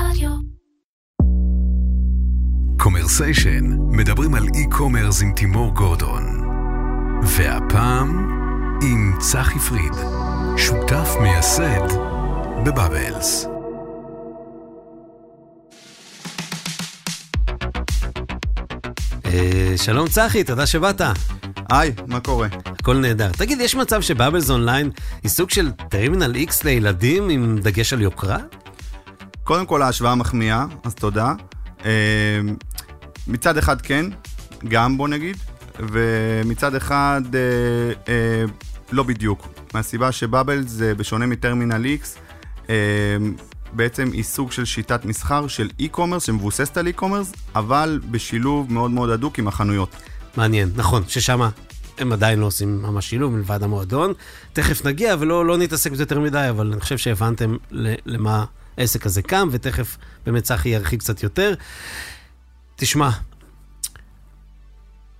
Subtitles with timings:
[0.00, 0.30] רדיו.
[2.78, 6.22] Commercation, מדברים על e-commerce עם תימור גורדון.
[7.22, 8.28] והפעם
[8.82, 9.92] עם צחי פריד,
[10.56, 11.88] שותף מייסד
[12.66, 13.46] בבאבלס.
[19.24, 21.00] אה, שלום צחי, תודה שבאת.
[21.70, 22.48] היי, מה קורה?
[22.64, 23.32] הכל נהדר.
[23.32, 24.90] תגיד, יש מצב שבאבלס אונליין
[25.22, 28.38] היא סוג של טרמינל X לילדים עם דגש על יוקרה?
[29.46, 31.34] קודם כל ההשוואה מחמיאה, אז תודה.
[31.84, 31.90] אה,
[33.28, 34.06] מצד אחד כן,
[34.68, 35.36] גם בוא נגיד,
[35.78, 37.40] ומצד אחד אה,
[38.08, 38.44] אה,
[38.92, 39.48] לא בדיוק.
[39.74, 42.06] מהסיבה שבאבל זה בשונה מטרמינל X,
[42.70, 42.74] אה,
[43.72, 49.10] בעצם היא סוג של שיטת מסחר של e-commerce שמבוססת על e-commerce, אבל בשילוב מאוד מאוד
[49.10, 49.96] הדוק עם החנויות.
[50.36, 51.40] מעניין, נכון, ששם
[51.98, 54.12] הם עדיין לא עושים ממש שילוב מלבד המועדון.
[54.52, 57.56] תכף נגיע ולא לא נתעסק בזה יותר מדי, אבל אני חושב שהבנתם
[58.06, 58.44] למה
[58.78, 61.54] העסק הזה קם, ותכף באמת צחי ירחיק קצת יותר.
[62.76, 63.10] תשמע,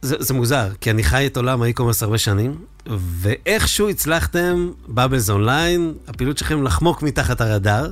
[0.03, 5.95] זה, זה מוזר, כי אני חי את עולם האי-קומרס הרבה שנים, ואיכשהו הצלחתם, באבלס אונליין,
[6.09, 7.91] הפעילות שלכם לחמוק מתחת הרדאר,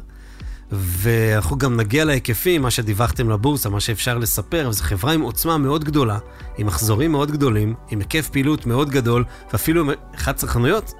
[0.72, 5.84] ואנחנו גם נגיע להיקפים, מה שדיווחתם לבורסה, מה שאפשר לספר, זו חברה עם עוצמה מאוד
[5.84, 6.19] גדולה,
[6.58, 10.92] עם מחזורים מאוד גדולים, עם היקף פעילות מאוד גדול, ואפילו עם 11 חנויות,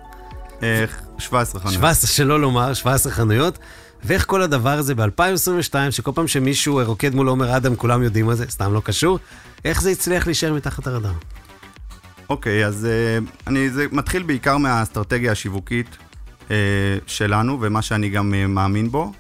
[0.63, 0.85] אה,
[1.19, 1.79] 17 חנויות.
[1.79, 3.59] 17 שלא לומר, 17 חנויות.
[4.07, 8.35] ואיך כל הדבר הזה ב-2022, שכל פעם שמישהו רוקד מול עומר אדם, כולם יודעים מה
[8.35, 9.19] זה, סתם לא קשור,
[9.65, 11.13] איך זה הצליח להישאר מתחת הרדאר?
[12.29, 15.97] אוקיי, אז אה, אני, זה מתחיל בעיקר מהאסטרטגיה השיווקית
[16.51, 16.57] אה,
[17.07, 19.13] שלנו, ומה שאני גם אה, מאמין בו.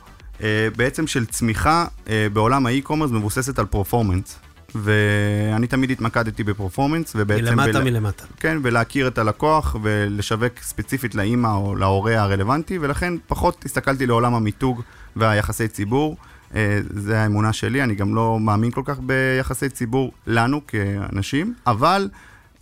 [0.42, 4.38] אה, בעצם של צמיחה אה, בעולם האי-קומרס מבוססת על פרפורמנס.
[4.74, 7.44] ואני תמיד התמקדתי בפרפורמנס, ובעצם...
[7.44, 8.24] מלמטה בל- מלמטה.
[8.40, 14.82] כן, ולהכיר את הלקוח ולשווק ספציפית לאימא או להורה הרלוונטי, ולכן פחות הסתכלתי לעולם המיתוג
[15.16, 16.16] והיחסי ציבור.
[16.54, 22.08] אה, זה האמונה שלי, אני גם לא מאמין כל כך ביחסי ציבור לנו כאנשים, אבל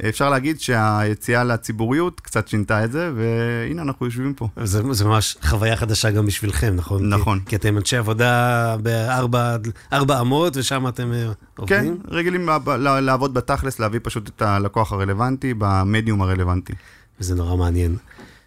[0.09, 4.49] אפשר להגיד שהיציאה לציבוריות קצת שינתה את זה, והנה אנחנו יושבים פה.
[4.65, 7.09] זה, זה ממש חוויה חדשה גם בשבילכם, נכון?
[7.09, 7.39] נכון.
[7.41, 9.57] כי, כי אתם אנשי עבודה בארבע,
[9.93, 11.99] ארבע אמות, ושם אתם אה, כן, עובדים?
[12.09, 16.73] רגילים ב- ב- לעבוד בתכלס, להביא פשוט את הלקוח הרלוונטי במדיום הרלוונטי.
[17.21, 17.97] וזה נורא מעניין.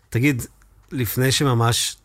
[0.09, 0.41] תגיד,
[0.91, 1.97] לפני שממש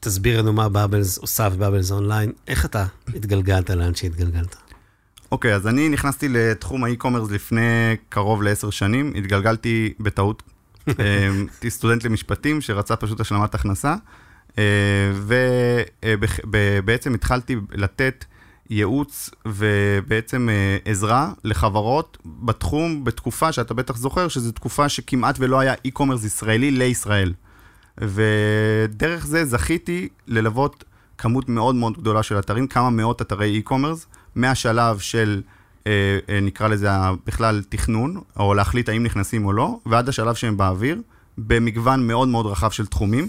[0.00, 4.56] תסביר לנו מה באבלס עושה ובאבלס אונליין, איך אתה התגלגלת לאן שהתגלגלת?
[5.32, 10.42] אוקיי, אז אני נכנסתי לתחום ה-e-commerce לפני קרוב לעשר שנים, התגלגלתי בטעות.
[10.88, 13.94] אה, הייתי סטודנט למשפטים שרצה פשוט השלמת הכנסה,
[16.04, 18.24] ובעצם התחלתי לתת
[18.70, 25.74] ייעוץ ובעצם אה, עזרה לחברות בתחום, בתקופה שאתה בטח זוכר, שזו תקופה שכמעט ולא היה
[25.84, 27.32] e-commerce ישראלי לישראל.
[27.98, 30.84] ודרך זה זכיתי ללוות
[31.18, 35.42] כמות מאוד מאוד גדולה של אתרים, כמה מאות אתרי e-commerce, מהשלב של,
[35.86, 35.92] אה,
[36.28, 36.88] אה, נקרא לזה
[37.26, 41.00] בכלל תכנון, או להחליט האם נכנסים או לא, ועד השלב שהם באוויר,
[41.38, 43.28] במגוון מאוד מאוד רחב של תחומים.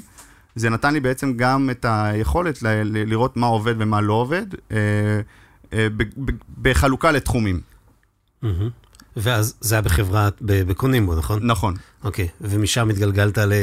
[0.55, 4.45] זה נתן לי בעצם גם את היכולת ל- ל- לראות מה עובד ומה לא עובד,
[4.71, 4.77] אה,
[5.73, 6.31] אה, ב- ב-
[6.61, 7.61] בחלוקה לתחומים.
[8.41, 8.69] מהמם.
[9.17, 11.39] ואז זה היה בחברה, בקונימבו, נכון?
[11.47, 11.73] נכון.
[12.03, 13.53] אוקיי, ומשם התגלגלת ל...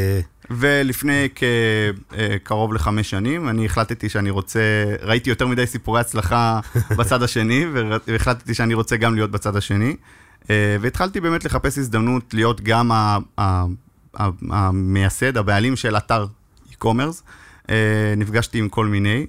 [0.50, 4.60] ולפני כקרוב לחמש שנים, אני החלטתי שאני רוצה,
[5.02, 6.60] ראיתי יותר מדי סיפורי הצלחה
[6.98, 7.66] בצד השני,
[8.06, 9.96] והחלטתי שאני רוצה גם להיות בצד השני.
[10.50, 12.90] אה, והתחלתי באמת לחפש הזדמנות להיות גם
[14.50, 16.26] המייסד, הבעלים של אתר
[16.70, 17.22] e-commerce.
[17.70, 19.26] אה, נפגשתי עם כל מיני,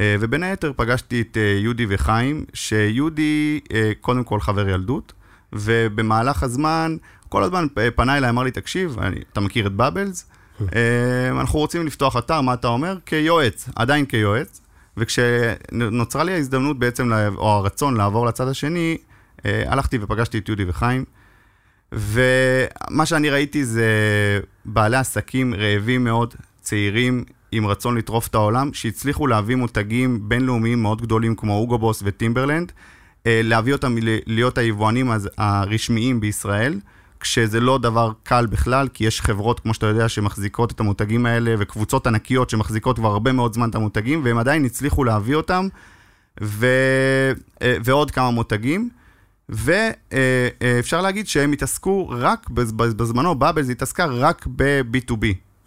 [0.00, 5.12] אה, ובין היתר פגשתי את אה, יהודי וחיים, שיהודי אה, קודם כל חבר ילדות,
[5.52, 6.96] ובמהלך הזמן,
[7.28, 10.26] כל הזמן אה, פנה אליי, אמר לי, תקשיב, אני, אתה מכיר את בבלס?
[10.60, 12.96] אה, אנחנו רוצים לפתוח אתר, מה אתה אומר?
[13.06, 14.60] כיועץ, עדיין כיועץ.
[14.96, 18.96] וכשנוצרה לי ההזדמנות בעצם, או הרצון לעבור לצד השני,
[19.46, 21.04] אה, הלכתי ופגשתי את יהודי וחיים.
[21.92, 23.86] ומה שאני ראיתי זה
[24.64, 31.02] בעלי עסקים רעבים מאוד, צעירים, עם רצון לטרוף את העולם, שהצליחו להביא מותגים בינלאומיים מאוד
[31.02, 32.72] גדולים כמו אוגו בוס וטימברלנד,
[33.26, 33.96] אה, להביא אותם
[34.26, 36.80] להיות היבואנים הרשמיים בישראל,
[37.22, 41.54] כשזה לא דבר קל בכלל, כי יש חברות, כמו שאתה יודע, שמחזיקות את המותגים האלה,
[41.58, 45.68] וקבוצות ענקיות שמחזיקות כבר הרבה מאוד זמן את המותגים, והם עדיין הצליחו להביא אותם,
[46.42, 46.66] ו...
[47.62, 48.88] אה, ועוד כמה מותגים.
[49.48, 55.24] ואפשר להגיד שהם התעסקו רק, בז- בז- בזמנו, באבלס התעסקה רק ב-B2B,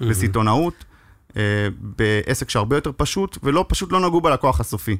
[0.09, 0.85] בסיטונאות,
[1.37, 1.41] אה,
[1.79, 4.97] בעסק שהרבה יותר פשוט, ולא, פשוט לא נגעו בלקוח הסופי.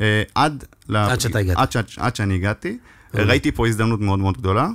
[0.00, 0.64] אה, עד...
[0.94, 1.56] עד שאתה הגעת.
[1.56, 1.98] עד, ש...
[1.98, 2.78] עד שאני הגעתי.
[3.12, 3.24] אוקיי.
[3.24, 4.68] ראיתי פה הזדמנות מאוד מאוד גדולה.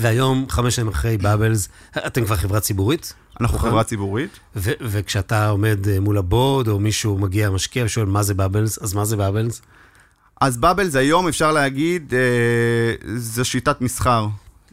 [0.00, 1.68] והיום, חמש שנים אחרי באבלס,
[2.06, 3.14] אתם כבר חברה ציבורית?
[3.40, 3.70] אנחנו נכון.
[3.70, 4.38] חברה ציבורית.
[4.56, 8.94] ו- וכשאתה עומד אה, מול הבורד, או מישהו מגיע, משקיע, ושואל מה זה באבלס, אז
[8.94, 9.62] מה זה באבלס?
[10.40, 14.26] אז באבלס היום אפשר להגיד, אה, זו שיטת מסחר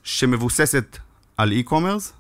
[0.04, 0.98] שמבוססת
[1.38, 2.12] על e-commerce,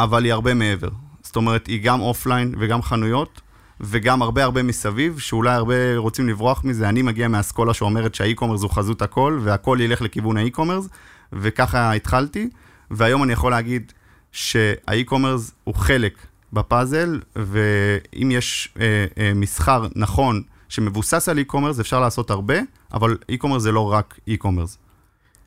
[0.00, 0.88] אבל היא הרבה מעבר.
[1.22, 3.40] זאת אומרת, היא גם אופליין וגם חנויות,
[3.80, 6.88] וגם הרבה הרבה מסביב, שאולי הרבה רוצים לברוח מזה.
[6.88, 10.88] אני מגיע מהאסכולה שאומרת שה-e-commerce הוא חזות הכל, והכל ילך לכיוון ה-e-commerce,
[11.32, 12.48] וככה התחלתי,
[12.90, 13.92] והיום אני יכול להגיד
[14.32, 22.30] שה-e-commerce הוא חלק בפאזל, ואם יש אה, אה, מסחר נכון שמבוסס על e-commerce, אפשר לעשות
[22.30, 22.54] הרבה,
[22.92, 24.78] אבל e-commerce זה לא רק e-commerce.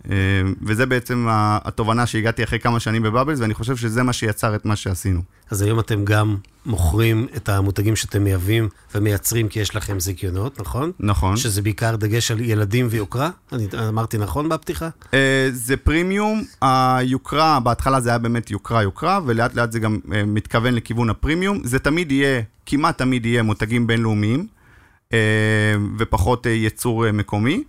[0.06, 0.16] אה,
[0.62, 4.76] וזה בעצם התובנה שהגעתי אחרי כמה שנים בבאבלס, ואני חושב שזה מה שיצר את מה
[4.76, 5.22] שעשינו.
[5.52, 10.92] אז היום אתם גם מוכרים את המותגים שאתם מייבאים ומייצרים כי יש לכם זיכיונות, נכון?
[11.00, 11.38] נכון.
[11.38, 13.30] שזה בעיקר דגש על ילדים ויוקרה?
[13.52, 14.90] אני אמרתי נכון בפתיחה?
[15.14, 20.24] אה, זה פרימיום, היוקרה, בהתחלה זה היה באמת יוקרה יוקרה, ולאט לאט זה גם אה,
[20.26, 21.62] מתכוונן לכיוון ה-premium.
[21.64, 24.48] זה תמיד יהיה, כמעט תמיד יהיה מותגים בינלאומיים,
[26.00, 27.64] ופחות אה, מקומי,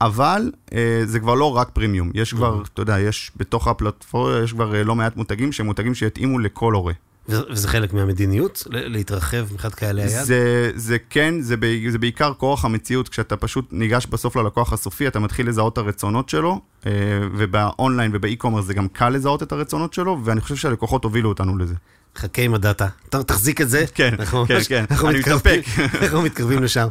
[0.00, 2.10] אבל אה, זה כבר לא רק פרימיום.
[2.14, 5.94] יש כבר, אתה יודע, יש בתוך הפלטפורמה, יש כבר אה, לא מעט מותגים שהם מותגים
[5.94, 6.92] שיתאימו לכל הורה.
[7.28, 10.22] וזה חלק מהמדיניות, להתרחב מבחינת קהלי היד?
[10.22, 15.08] זה, זה כן, זה, ב, זה בעיקר כורח המציאות, כשאתה פשוט ניגש בסוף ללקוח הסופי,
[15.08, 16.92] אתה מתחיל לזהות את הרצונות שלו, אה,
[17.36, 21.74] ובאונליין ובאי-קומרס זה גם קל לזהות את הרצונות שלו, ואני חושב שהלקוחות הובילו אותנו לזה.
[22.16, 22.88] חכה עם הדאטה.
[23.08, 23.84] ת- תחזיק את זה.
[23.94, 26.02] כן, אנחנו כן, ממש- כן, אנחנו אני מתקרבים- מתאפק.
[26.02, 26.88] אנחנו מתקרבים לשם.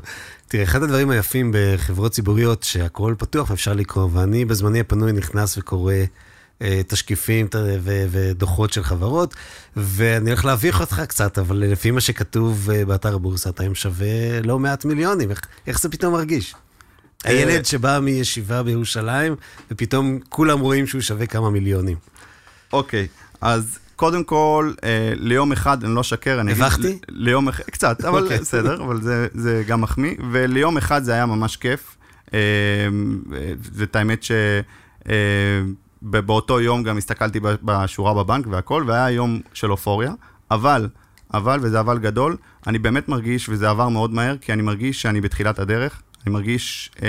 [0.48, 5.94] תראה, אחד הדברים היפים בחברות ציבוריות, שהכל פתוח ואפשר לקרוא, ואני בזמני הפנוי נכנס וקורא
[6.62, 9.34] אה, תשקיפים ת- ו- ודוחות של חברות,
[9.78, 14.08] ואני הולך להביך אותך קצת, אבל לפי מה שכתוב אה, באתר הבורסה, אתה היום שווה
[14.44, 15.30] לא מעט מיליונים.
[15.30, 16.56] איך, איך זה פתאום מרגיש?
[17.26, 19.36] אה, הילד שבא מישיבה בירושלים,
[19.72, 21.98] ופתאום כולם רואים שהוא שווה כמה מיליונים.
[22.74, 23.08] אוקיי,
[23.42, 26.64] אז קודם כל, אה, ליום אחד, אני לא אשקר, אני אגיד...
[26.64, 27.00] הבכתי?
[27.10, 28.38] ליום אחד, קצת, אבל אוקיי.
[28.40, 31.98] בסדר, אבל זה, זה גם מחמיא, וליום אחד זה היה ממש כיף.
[32.34, 32.40] אה,
[33.74, 34.32] ואת האמת ש...
[35.10, 35.16] אה,
[36.02, 40.14] באותו יום גם הסתכלתי בשורה בבנק והכל, והיה יום של אופוריה,
[40.52, 40.90] אבל,
[41.34, 45.22] אבל, וזה אבל גדול, אני באמת מרגיש, וזה עבר מאוד מהר, כי אני מרגיש שאני
[45.22, 46.02] בתחילת הדרך.
[46.26, 47.08] אני מרגיש אה,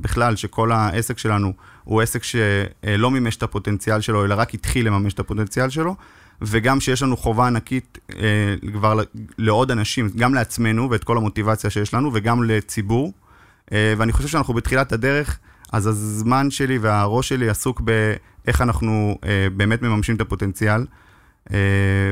[0.00, 1.52] בכלל שכל העסק שלנו
[1.84, 5.96] הוא עסק שלא מימש את הפוטנציאל שלו, אלא רק התחיל לממש את הפוטנציאל שלו,
[6.42, 9.00] וגם שיש לנו חובה ענקית אה, כבר
[9.38, 13.12] לעוד אנשים, גם לעצמנו ואת כל המוטיבציה שיש לנו, וגם לציבור.
[13.72, 15.38] אה, ואני חושב שאנחנו בתחילת הדרך,
[15.72, 20.86] אז הזמן שלי והראש שלי עסוק באיך אנחנו אה, באמת מממשים את הפוטנציאל,
[21.52, 21.58] אה,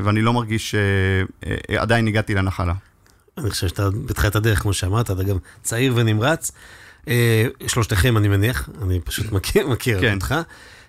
[0.05, 0.75] ואני לא מרגיש
[1.71, 2.75] שעדיין הגעתי לנחלה.
[3.39, 6.53] אני חושב שאתה בתחילת הדרך, כמו שאמרת, אתה גם צעיר ונמרץ.
[7.09, 10.15] אה, שלושתכם, אני מניח, אני פשוט מכיר, מכיר כן.
[10.15, 10.35] אותך.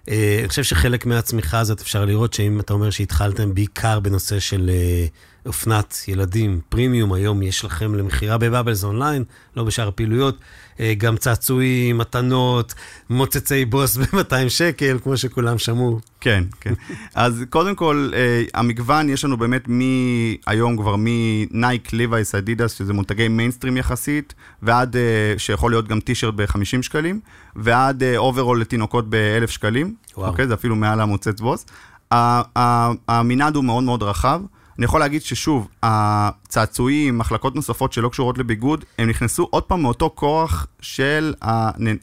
[0.09, 4.69] אה, אני חושב שחלק מהצמיחה הזאת, אפשר לראות שאם אתה אומר שהתחלתם בעיקר בנושא של
[4.73, 5.05] אה,
[5.45, 9.23] אופנת ילדים, פרימיום, היום יש לכם למכירה בבאבלס אונליין,
[9.55, 10.37] לא בשאר הפעילויות,
[10.79, 12.73] אה, גם צעצועים, מתנות,
[13.09, 15.99] מוצצי בוס ב-200 שקל, כמו שכולם שמעו.
[16.21, 16.73] כן, כן.
[17.15, 23.27] אז קודם כל, אה, המגוון, יש לנו באמת מהיום כבר מנייקי, ליווייס, אדידס, שזה מותגי
[23.27, 27.19] מיינסטרים יחסית, ועד, אה, שיכול להיות גם טישרט ב-50 שקלים,
[27.55, 29.95] ועד אוברול לתינוקות ב-1,000 שקלים.
[30.17, 30.29] וואו.
[30.29, 30.47] אוקיי?
[30.47, 31.65] זה אפילו מעל המוצץ בוס.
[32.11, 34.41] המנעד הוא מאוד מאוד רחב.
[34.77, 40.11] אני יכול להגיד ששוב, הצעצועים, מחלקות נוספות שלא קשורות לביגוד, הם נכנסו עוד פעם מאותו
[40.15, 41.33] כורח של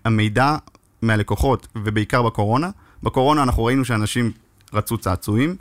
[0.04, 0.56] המידע
[1.02, 2.70] מהלקוחות, ובעיקר בקורונה.
[3.02, 4.32] בקורונה אנחנו ראינו שאנשים
[4.72, 5.56] רצו צעצועים,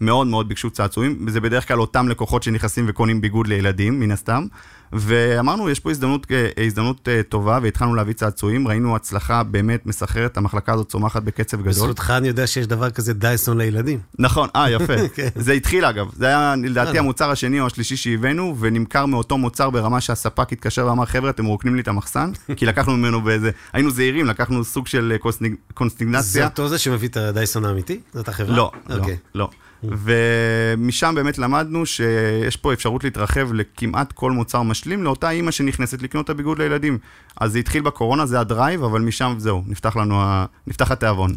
[0.00, 4.46] מאוד מאוד ביקשו צעצועים, וזה בדרך כלל אותם לקוחות שנכנסים וקונים ביגוד לילדים, מן הסתם.
[4.92, 10.36] ואמרנו, יש פה הזדמנות, אה, הזדמנות אה, טובה, והתחלנו להביא צעצועים, ראינו הצלחה באמת מסחררת,
[10.36, 11.68] המחלקה הזאת צומחת בקצב גדול.
[11.70, 13.98] בזכותך אני יודע שיש דבר כזה דייסון לילדים.
[14.18, 14.94] נכון, אה, יפה.
[15.14, 15.28] כן.
[15.36, 16.98] זה התחיל אגב, זה היה לדעתי וואלה.
[17.00, 21.74] המוצר השני או השלישי שהבאנו, ונמכר מאותו מוצר ברמה שהספק התקשר ואמר, חבר'ה, אתם מרוקנים
[21.74, 25.74] לי את המחסן, כי לקחנו ממנו באיזה, היינו זהירים, לקחנו סוג של אה, קונסטיג- זה
[25.74, 26.44] קונסטיגנציה.
[26.46, 28.00] אותו זה שמביא את הדייסון האמיתי?
[28.14, 28.56] זאת החברה?
[28.56, 29.16] לא, לא, אוקיי.
[29.34, 29.48] לא.
[29.82, 36.24] ומשם באמת למדנו שיש פה אפשרות להתרחב לכמעט כל מוצר משלים לאותה אימא שנכנסת לקנות
[36.24, 36.98] את הביגוד לילדים.
[37.40, 41.34] אז זה התחיל בקורונה, זה הדרייב, אבל משם זהו, נפתח לנו, ה- נפתח התיאבון.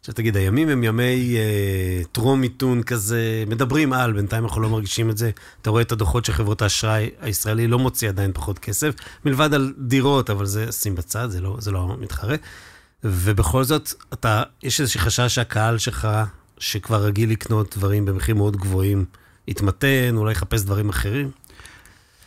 [0.00, 5.10] עכשיו תגיד, הימים הם ימי אה, טרום מיתון כזה, מדברים על, בינתיים אנחנו לא מרגישים
[5.10, 5.30] את זה.
[5.62, 8.94] אתה רואה את הדוחות של חברות האשראי הישראלי לא מוציא עדיין פחות כסף,
[9.24, 12.36] מלבד על דירות, אבל זה שים בצד, זה לא, זה לא מתחרה.
[13.04, 16.08] ובכל זאת, אתה, יש איזושהי חשש שהקהל שלך,
[16.58, 19.04] שכבר רגיל לקנות דברים במחירים מאוד גבוהים,
[19.48, 21.30] יתמתן, אולי יחפש דברים אחרים?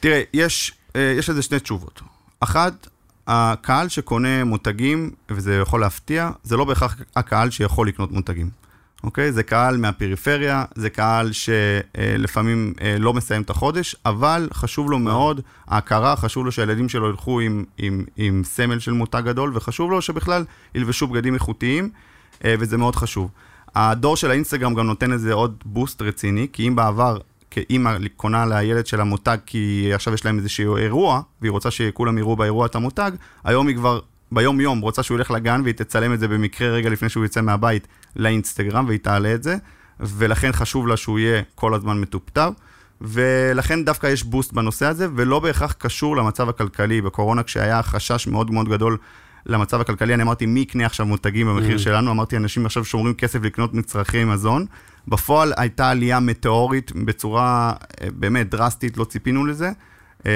[0.03, 2.01] תראה, יש, אה, יש לזה שני תשובות.
[2.39, 2.88] אחת,
[3.27, 8.50] הקהל שקונה מותגים, וזה יכול להפתיע, זה לא בהכרח הקהל שיכול לקנות מותגים.
[9.03, 9.31] אוקיי?
[9.31, 15.41] זה קהל מהפריפריה, זה קהל שלפעמים אה, לא מסיים את החודש, אבל חשוב לו מאוד
[15.67, 20.01] ההכרה, חשוב לו שהילדים שלו ילכו עם, עם, עם סמל של מותג גדול, וחשוב לו
[20.01, 20.45] שבכלל
[20.75, 21.89] ילבשו בגדים איכותיים,
[22.45, 23.29] אה, וזה מאוד חשוב.
[23.75, 27.17] הדור של האינסטגרם גם נותן לזה עוד בוסט רציני, כי אם בעבר
[27.53, 32.36] כאימא קונה לילד של המותג כי עכשיו יש להם איזשהו אירוע, והיא רוצה שכולם יראו
[32.36, 33.12] באירוע את המותג,
[33.43, 34.00] היום היא כבר
[34.31, 37.88] ביום-יום רוצה שהוא ילך לגן והיא תצלם את זה במקרה רגע לפני שהוא יצא מהבית
[38.15, 39.55] לאינסטגרם והיא תעלה את זה,
[40.00, 42.50] ולכן חשוב לה שהוא יהיה כל הזמן מטופטר.
[43.01, 47.01] ולכן דווקא יש בוסט בנושא הזה, ולא בהכרח קשור למצב הכלכלי.
[47.01, 48.98] בקורונה, כשהיה חשש מאוד מאוד גדול
[49.45, 51.79] למצב הכלכלי, אני אמרתי, מי יקנה עכשיו מותגים במחיר mm.
[51.79, 52.12] שלנו?
[52.12, 54.65] אמרתי, אנשים עכשיו שומרים כסף לקנות מצרכי מזון.
[55.07, 59.71] בפועל הייתה עלייה מטאורית בצורה אה, באמת דרסטית, לא ציפינו לזה.
[60.25, 60.32] אה,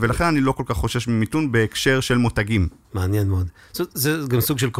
[0.00, 2.68] ולכן אני לא כל כך חושש ממיתון בהקשר של מותגים.
[2.94, 3.48] מעניין מאוד.
[3.72, 4.70] זה גם סוג של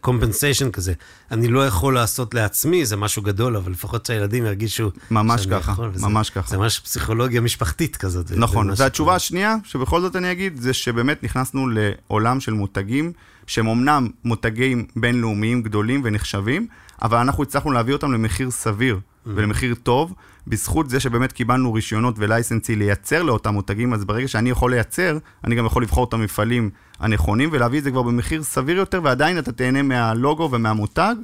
[0.00, 0.92] קומפנסיישן כזה.
[1.30, 5.90] אני לא יכול לעשות לעצמי, זה משהו גדול, אבל לפחות שהילדים ירגישו ממש ככה, יכול,
[5.92, 6.50] וזה, ממש ככה.
[6.50, 8.32] זה ממש פסיכולוגיה משפחתית כזאת.
[8.36, 13.12] נכון, והתשובה השנייה, שבכל זאת אני אגיד, זה שבאמת נכנסנו לעולם של מותגים,
[13.46, 16.66] שהם אמנם מותגים בינלאומיים גדולים ונחשבים,
[17.02, 19.00] אבל אנחנו הצלחנו להביא אותם למחיר סביר.
[19.26, 20.14] ולמחיר טוב.
[20.46, 25.18] בזכות זה שבאמת קיבלנו רישיונות ו licensing לייצר לאותם מותגים, אז ברגע שאני יכול לייצר,
[25.44, 29.38] אני גם יכול לבחור את המפעלים הנכונים ולהביא את זה כבר במחיר סביר יותר, ועדיין
[29.38, 31.14] אתה תהנה מהלוגו ומהמותג,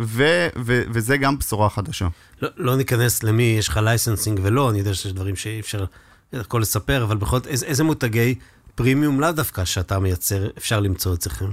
[0.00, 2.08] ו- ו- וזה גם בשורה חדשה.
[2.42, 5.84] לא, לא ניכנס למי יש לך licensing ולא, אני יודע שיש דברים שאי אפשר
[6.32, 8.34] הכל לספר, אבל בכל זאת, איזה, מותגי
[8.74, 11.46] פרימיום לאו דווקא שאתה מייצר, אפשר למצוא אצלכם?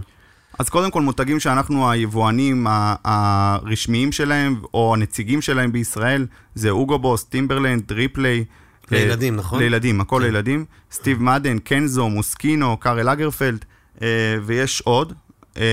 [0.60, 2.68] אז קודם כל מותגים שאנחנו היבואנים
[3.06, 8.46] הרשמיים שלהם, או הנציגים שלהם בישראל, זה Hugo Boss, Timberland, Replay.
[8.92, 9.60] לילדים, נכון?
[9.60, 10.25] לילדים, הכל כן.
[10.25, 10.66] לילדים.
[10.91, 13.65] Steve Madden, Kenzo, Moschino, Karl Lagerfeld,
[14.01, 14.08] אה,
[14.46, 15.13] ויש עוד.
[15.58, 15.63] אה,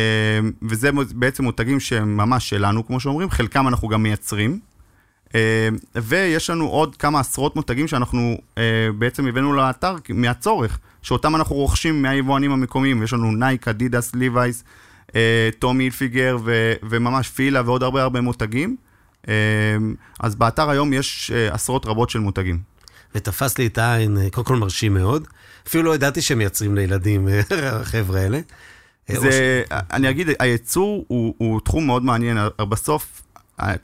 [0.63, 4.59] וזה בעצם מותגים שהם ממש שלנו, כמו שאומרים, חלקם אנחנו גם מייצרים.
[5.35, 8.39] אה, ויש לנו עוד כמה עשרות מותגים שאנחנו
[8.99, 10.79] בעצם הבאנו לאתר מהצורך.
[11.03, 14.65] שאותם אנחנו רוכשים מהיבואנים המקומיים, יש לנו Nike, Adidas, Levi's,
[15.15, 16.39] אה, טומי אילפיגר
[16.91, 18.77] וממש פילה ועוד הרבה הרבה מותגים.
[19.29, 19.35] אה,
[20.21, 22.59] אז באתר היום יש אה, עשרות רבות של מותגים.
[23.15, 25.29] ותפס לי את העין, קודם כל מרשים מאוד.
[25.67, 27.29] אפילו לא ידעתי שהם מייצרים לילדים,
[27.63, 28.41] החבר'ה האלה.
[29.09, 29.73] זה, ש...
[29.73, 32.39] אני אגיד, הייצור הוא, הוא תחום מאוד מעניין.
[32.69, 33.23] בסוף,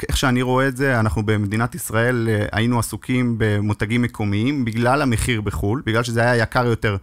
[0.09, 5.83] איך שאני רואה את זה, אנחנו במדינת ישראל היינו עסוקים במותגים מקומיים בגלל המחיר בחו"ל,
[5.87, 6.97] בגלל שזה היה יקר יותר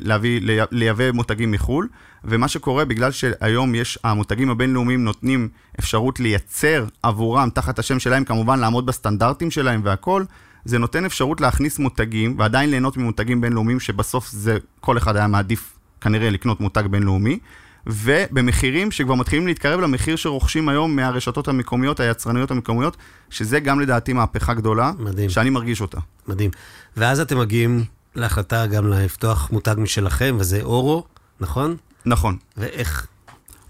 [0.00, 1.88] להביא, לייבא מותגים מחו"ל.
[2.24, 5.48] ומה שקורה, בגלל שהיום יש, המותגים הבינלאומיים נותנים
[5.80, 10.26] אפשרות לייצר עבורם, תחת השם שלהם, כמובן לעמוד בסטנדרטים שלהם והכול,
[10.64, 15.76] זה נותן אפשרות להכניס מותגים, ועדיין ליהנות ממותגים בינלאומיים, שבסוף זה, כל אחד היה מעדיף
[16.00, 17.38] כנראה לקנות מותג בינלאומי,
[17.86, 22.96] ובמחירים שכבר מתחילים להתקרב למחיר שרוכשים היום מהרשתות המקומיות, היצרניות המקומיות,
[23.30, 25.30] שזה גם לדעתי מהפכה גדולה, מדהים.
[25.30, 25.98] שאני מרגיש אותה.
[26.28, 26.50] מדהים.
[26.96, 31.04] ואז אתם מגיעים להחלטה גם לפתוח מותג משלכם, וזה אורו,
[31.40, 31.76] נכון?
[32.06, 32.36] נכון.
[32.56, 33.06] ואיך?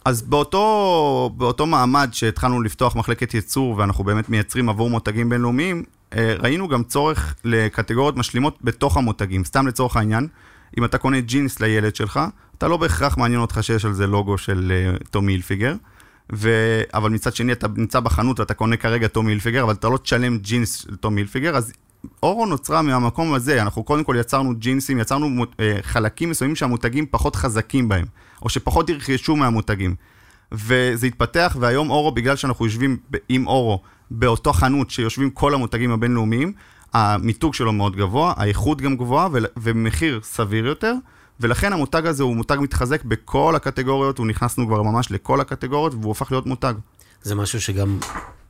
[0.05, 5.83] אז באותו, באותו מעמד שהתחלנו לפתוח מחלקת ייצור ואנחנו באמת מייצרים עבור מותגים בינלאומיים,
[6.17, 9.45] אה, ראינו גם צורך לקטגוריות משלימות בתוך המותגים.
[9.45, 10.29] סתם לצורך העניין,
[10.79, 12.21] אם אתה קונה ג'ינס לילד שלך,
[12.59, 15.75] אתה לא בהכרח מעניין אותך שיש על זה לוגו של אה, Tommy Hilfiger.
[16.33, 16.51] ו...
[16.95, 20.39] אבל מצד שני אתה נמצא בחנות ואתה קונה כרגע Tommy Hilfiger, אבל אתה לא תשלם
[20.39, 21.73] ג'ינס של Tommy Hilfiger, אז
[22.23, 27.37] אורו נוצרה מהמקום הזה, אנחנו קודם כל יצרנו ג'ינסים, יצרנו אה, חלקים מסוימים שהמותגים פחות
[27.37, 28.05] חזקים בהם,
[28.43, 29.95] או שפחות ירכשו מהמותגים.
[30.53, 32.97] וזה התפתח, והיום אורו, בגלל שאנחנו יושבים
[33.29, 36.53] עם אורו באותו חנות שיושבים כל המותגים הבינלאומיים,
[36.95, 40.95] המיתוג שלו מאוד גבוה, האיכות גם גבוהה ו- ומחיר סביר יותר,
[41.41, 46.09] ולכן המותג הזה הוא מותג מתחזק בכל הקטגוריות, הוא נכנסנו כבר ממש לכל הקטגוריות והוא
[46.09, 46.75] הופך להיות מותג.
[47.23, 47.99] זה משהו שגם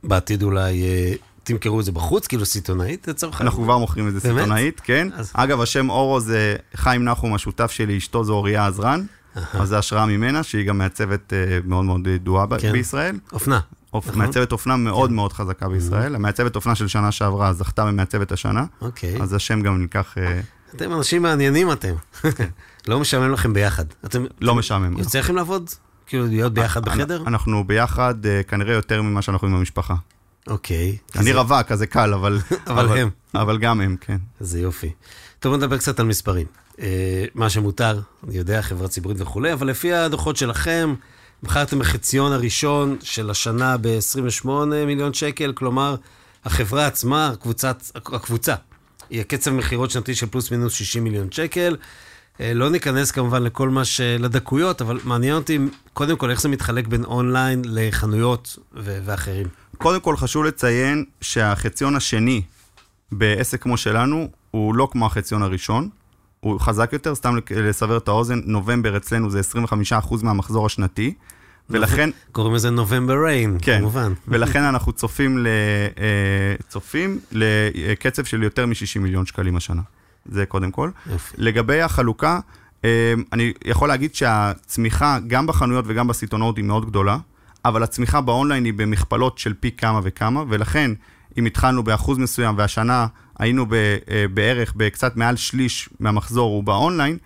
[0.03, 1.13] בעתיד אולי אה,
[1.43, 5.07] תמכרו את זה בחוץ, כאילו סיטונאית לצורך אנחנו כבר מוכרים את זה סיטונאית, כן.
[5.13, 5.31] אז...
[5.33, 10.05] אגב, השם אורו זה חיים נחום, השותף שלי, אשתו זו אוריה עזרן, אז זה השראה
[10.05, 12.71] ממנה, שהיא גם מעצבת אה, מאוד מאוד ידועה כן.
[12.71, 13.19] בישראל.
[13.33, 13.59] אופנה.
[13.93, 14.07] אופ...
[14.07, 14.19] נכון?
[14.19, 15.15] מעצבת אופנה מאוד כן.
[15.15, 16.13] מאוד חזקה בישראל.
[16.13, 16.15] Mm-hmm.
[16.15, 18.65] המעצבת אופנה של שנה שעברה זכתה במעצבת השנה.
[18.81, 19.21] אוקיי.
[19.21, 20.17] אז השם גם ניקח...
[20.17, 20.41] אה,
[20.75, 21.93] אתם אנשים מעניינים אתם.
[22.87, 23.85] לא משעמם לכם ביחד.
[24.05, 24.25] אתם...
[24.41, 24.97] לא משעמם.
[24.97, 25.69] יוצא לכם לעבוד?
[26.07, 27.23] כאילו להיות ביחד בחדר?
[27.27, 29.95] אנחנו ביחד אה, כנראה יותר ממה שאנחנו עם המשפחה.
[30.47, 30.97] אוקיי.
[31.15, 32.39] אני רווק, אז זה קל, אבל...
[32.67, 33.09] אבל הם.
[33.35, 34.17] אבל גם הם, כן.
[34.39, 34.91] זה יופי.
[35.39, 36.47] טוב, בוא נדבר קצת על מספרים.
[36.79, 40.95] אה, מה שמותר, אני יודע, חברה ציבורית וכולי, אבל לפי הדוחות שלכם,
[41.43, 44.47] בחרתם בחציון הראשון של השנה ב-28
[44.85, 45.95] מיליון שקל, כלומר,
[46.45, 48.55] החברה עצמה, הקבוצת, הקבוצה,
[49.09, 51.75] היא הקצב מכירות שנתי של פלוס מינוס 60 מיליון שקל.
[52.41, 54.01] אה, לא ניכנס כמובן לכל מה ש...
[54.01, 55.59] לדקויות, אבל מעניין אותי
[55.93, 59.47] קודם כל איך זה מתחלק בין אונליין לחנויות ו- ואחרים.
[59.77, 62.41] קודם כל חשוב לציין שהחציון השני
[63.11, 65.89] בעסק כמו שלנו, הוא לא כמו החציון הראשון,
[66.39, 69.41] הוא חזק יותר, סתם לסבר את האוזן, נובמבר אצלנו זה
[70.01, 71.13] 25% מהמחזור השנתי,
[71.69, 72.09] ולכן...
[72.31, 74.13] קוראים לזה נובמבר ריין, כן, כמובן.
[74.27, 75.47] ולכן אנחנו צופים, ל,
[75.97, 79.81] אה, צופים לקצב של יותר מ-60 מיליון שקלים השנה.
[80.25, 80.89] זה קודם כל.
[81.11, 81.33] יופי.
[81.37, 82.39] לגבי החלוקה,
[82.85, 87.17] אה, אני יכול להגיד שהצמיחה, גם בחנויות וגם בסיטונאות, היא מאוד גדולה,
[87.65, 90.91] אבל הצמיחה באונליין היא במכפלות של פי כמה וכמה, ולכן,
[91.37, 93.07] אם התחלנו באחוז מסוים והשנה
[93.39, 97.17] היינו ב, אה, בערך בקצת מעל שליש מהמחזור הוא באונליין,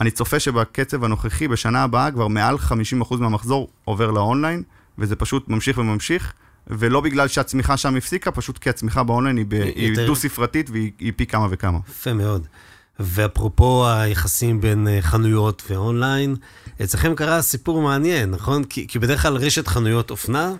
[0.00, 4.62] אני צופה שבקצב הנוכחי, בשנה הבאה, כבר מעל 50% מהמחזור עובר לאונליין,
[4.98, 6.32] וזה פשוט ממשיך וממשיך,
[6.78, 11.12] ולא בגלל שהצמיחה שם הפסיקה, פשוט כי הצמיחה באונליין היא, היא יותר- דו-ספרתית והיא היא
[11.16, 11.78] פי כמה וכמה.
[11.90, 12.46] יפה מאוד.
[13.00, 16.36] ואפרופו היחסים בין אה, חנויות ואונליין,
[16.82, 18.64] אצלכם קרה סיפור מעניין, נכון?
[18.64, 20.52] כי, כי בדרך כלל רשת חנויות אופנה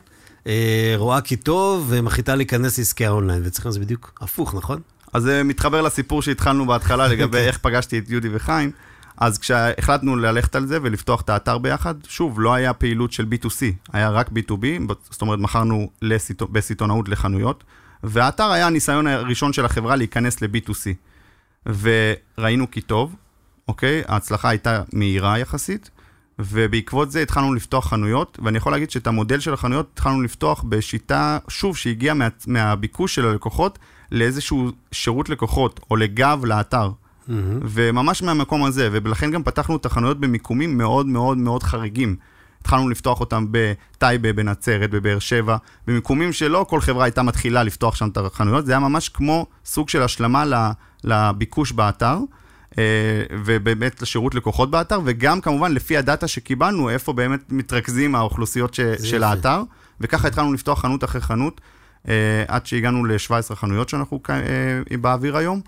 [0.47, 4.81] אה, רואה כי טוב ומחליטה להיכנס לעסקי האונליין, ואצלכם זה בדיוק הפוך, נכון?
[5.13, 8.71] אז זה מתחבר לסיפור שהתחלנו בהתחלה לגבי איך פגשתי את יהודה וחיים.
[9.21, 13.63] אז כשהחלטנו ללכת על זה ולפתוח את האתר ביחד, שוב, לא היה פעילות של B2C,
[13.93, 15.91] היה רק B2B, זאת אומרת, מכרנו
[16.53, 17.65] בסיטונאות לחנויות,
[18.05, 20.95] והאתר היה הניסיון הראשון של החברה להיכנס ל-B2C.
[21.67, 23.17] וראינו כי טוב,
[23.69, 24.03] אוקיי?
[24.09, 25.91] ההצלחה הייתה מהירה יחסית,
[26.39, 31.39] ובעקבות זה התחלנו לפתוח חנויות, ואני יכול להגיד שאת המודל של החנויות התחלנו לפתוח בשיטה,
[31.49, 33.79] שוב, שהגיעה מה, מהביקוש של הלקוחות
[34.13, 36.91] לאיזשהו שירות לקוחות, או לגב לאתר.
[37.63, 42.17] וממש מהמקום הזה, ולכן גם פתחנו את החנויות במיקומים מאוד מאוד מאוד חריגים.
[42.61, 45.57] התחלנו לפתוח אותם בטייבה, בנצרת, בבאר שבע,
[45.87, 49.89] במיקומים שלא כל חברה הייתה מתחילה לפתוח שם את החנויות, זה היה ממש כמו סוג
[49.89, 50.73] של השלמה
[51.05, 52.19] לביקוש באתר,
[52.79, 52.85] אה,
[53.45, 59.17] ובאמת לשירות לקוחות באתר, וגם כמובן לפי הדאטה שקיבלנו, איפה באמת מתרכזים האוכלוסיות ש- של
[59.17, 59.27] יפה.
[59.27, 59.63] האתר,
[60.01, 61.61] וככה התחלנו לפתוח חנות אחרי חנות,
[62.09, 65.61] אה, עד שהגענו ל-17 חנויות שאנחנו אה, באוויר היום.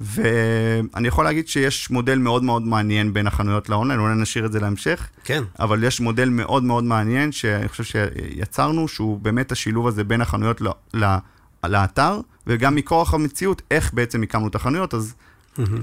[0.00, 4.60] ואני יכול להגיד שיש מודל מאוד מאוד מעניין בין החנויות לאונליין, אולי נשאיר את זה
[4.60, 5.42] להמשך, כן.
[5.60, 10.60] אבל יש מודל מאוד מאוד מעניין, שאני חושב שיצרנו, שהוא באמת השילוב הזה בין החנויות
[10.60, 11.16] ל- ל-
[11.64, 15.14] לאתר, וגם מכורח המציאות, איך בעצם הקמנו את החנויות, אז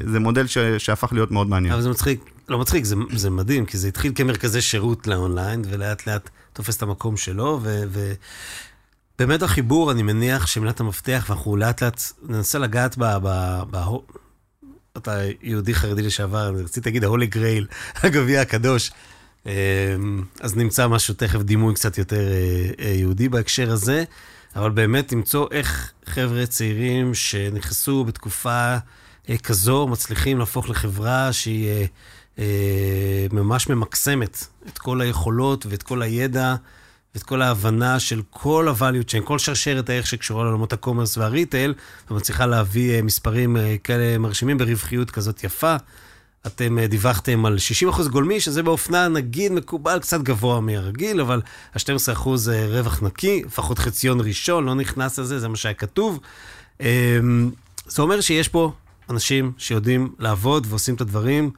[0.06, 1.74] זה מודל ש- שהפך להיות מאוד מעניין.
[1.74, 6.08] אבל זה מצחיק, לא מצחיק, זה, זה מדהים, כי זה התחיל כמרכזי שירות לאונליין, ולאט
[6.08, 7.84] לאט תופס את המקום שלו, ו...
[7.90, 8.14] ו...
[9.22, 13.04] באמת החיבור, אני מניח שמילת המפתח, ואנחנו לאט לאט ננסה לגעת ב...
[13.24, 13.78] ב, ב
[14.98, 17.68] אתה יהודי חרדי לשעבר, אני רציתי להגיד ההולי גרייל,
[18.04, 18.92] הגביע הקדוש.
[19.46, 19.52] אמ,
[20.40, 24.04] אז נמצא משהו, תכף דימוי קצת יותר אה, אה, יהודי בהקשר הזה,
[24.56, 28.76] אבל באמת למצוא איך חבר'ה צעירים שנכנסו בתקופה
[29.30, 31.88] אה, כזו, מצליחים להפוך לחברה שהיא
[33.32, 36.56] ממש ממקסמת את כל היכולות ואת כל הידע
[37.16, 41.74] ואת כל ההבנה של כל ה-value chain, כל שרשרת הערך שקשורה לעולמות הקומרס והריטייל,
[42.12, 45.76] ומצליחה להביא אה, מספרים אה, כאלה מרשימים ברווחיות כזאת יפה.
[46.48, 47.58] אתם אה, דיווחתם על
[47.90, 51.42] 60% גולמי, שזה באופנה נגיד מקובל קצת גבוה מהרגיל, אבל
[51.74, 56.20] ה-12% זה רווח נקי, לפחות חציון ראשון, לא נכנס לזה, זה מה שהיה כתוב.
[56.82, 57.20] אה,
[57.88, 58.72] זה אומר שיש פה
[59.10, 61.52] אנשים שיודעים לעבוד ועושים את הדברים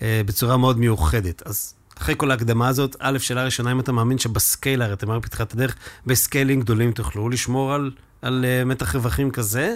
[0.00, 1.42] בצורה מאוד מיוחדת.
[1.46, 5.10] אז אחרי כל ההקדמה הזאת, א', שאלה ראשונה, אם אתה מאמין שב scale, הרי אתם
[5.10, 5.76] אמרתם בתחילת הדרך,
[6.06, 7.90] ב scaling גדולים תוכלו לשמור על,
[8.22, 9.74] על אה, מתח רווחים כזה?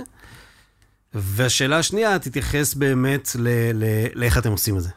[1.14, 3.36] והשאלה השנייה, תתייחס באמת
[4.14, 4.90] לאיך אתם עושים את זה.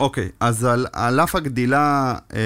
[0.00, 2.40] אוקיי, אז על, על אף הגדילה אה,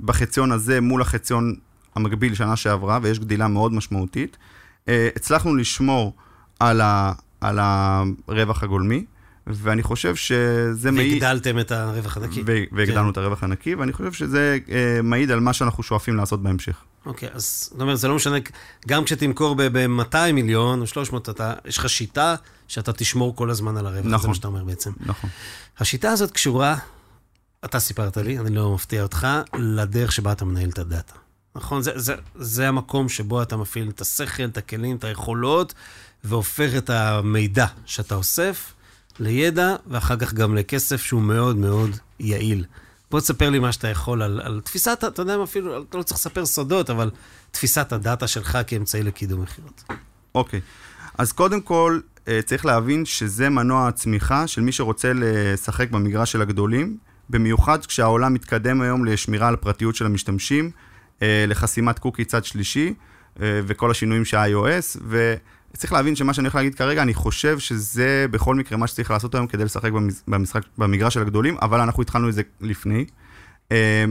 [0.00, 1.54] בחציון הזה מול החציון
[1.94, 4.36] המקביל שנה שעברה, ויש גדילה מאוד משמעותית,
[4.88, 6.12] אה, הצלחנו לשמור
[6.60, 9.04] על, ה, על הרווח הגולמי,
[9.48, 11.22] ואני חושב שזה מעיד...
[11.22, 12.42] והגדלתם את הרווח הנקי.
[12.72, 13.12] והגדלנו כן.
[13.12, 16.76] את הרווח הנקי, ואני חושב שזה אה, מעיד על מה שאנחנו שואפים לעשות בהמשך.
[17.06, 18.36] אוקיי, אז זאת אומרת, זה לא משנה,
[18.88, 22.34] גם כשתמכור ב-200 מיליון או 300, אתה, יש לך שיטה
[22.68, 24.30] שאתה תשמור כל הזמן על הרווח, זה נכון.
[24.30, 24.90] מה שאתה אומר בעצם.
[25.00, 25.30] נכון.
[25.78, 26.76] השיטה הזאת קשורה,
[27.64, 31.14] אתה סיפרת לי, אני לא מפתיע אותך, לדרך שבה אתה מנהל את הדאטה.
[31.54, 31.82] נכון?
[31.82, 35.74] זה, זה, זה המקום שבו אתה מפעיל את השכל, את הכלים, את היכולות,
[36.24, 38.72] והופך את המידע שאתה אוסף
[39.20, 42.64] לידע, ואחר כך גם לכסף שהוא מאוד מאוד יעיל.
[43.10, 46.02] בוא תספר לי מה שאתה יכול על, על תפיסת, אתה יודע מה אפילו, אתה לא
[46.02, 47.10] צריך לספר סודות, אבל
[47.50, 49.84] תפיסת הדאטה שלך כאמצעי לקידום מכירות.
[50.34, 50.60] אוקיי.
[51.18, 56.42] אז קודם כל, אה, צריך להבין שזה מנוע הצמיחה של מי שרוצה לשחק במגרש של
[56.42, 56.96] הגדולים,
[57.30, 60.70] במיוחד כשהעולם מתקדם היום לשמירה על הפרטיות של המשתמשים,
[61.22, 62.94] אה, לחסימת קוקי צד שלישי,
[63.42, 64.98] אה, וכל השינויים של iOS,
[65.74, 69.34] וצריך להבין שמה שאני הולך להגיד כרגע, אני חושב שזה בכל מקרה מה שצריך לעשות
[69.34, 73.04] היום כדי לשחק במש- במשחק, במגרש של הגדולים, אבל אנחנו התחלנו את זה לפני.
[73.72, 74.04] אה,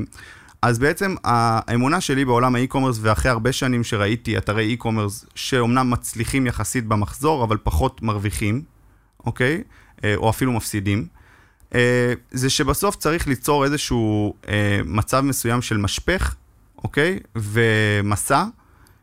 [0.62, 6.86] אז בעצם האמונה שלי בעולם האי-קומרס, ואחרי הרבה שנים שראיתי אתרי אי-קומרס, שאומנם מצליחים יחסית
[6.86, 8.62] במחזור, אבל פחות מרוויחים,
[9.26, 9.64] אוקיי?
[10.04, 11.08] אה, או אפילו מפסידים,
[11.76, 16.36] אה, זה שבסוף צריך ליצור איזשהו אה, מצב מסוים של משפך,
[16.84, 17.20] אוקיי?
[17.36, 18.46] ומסע,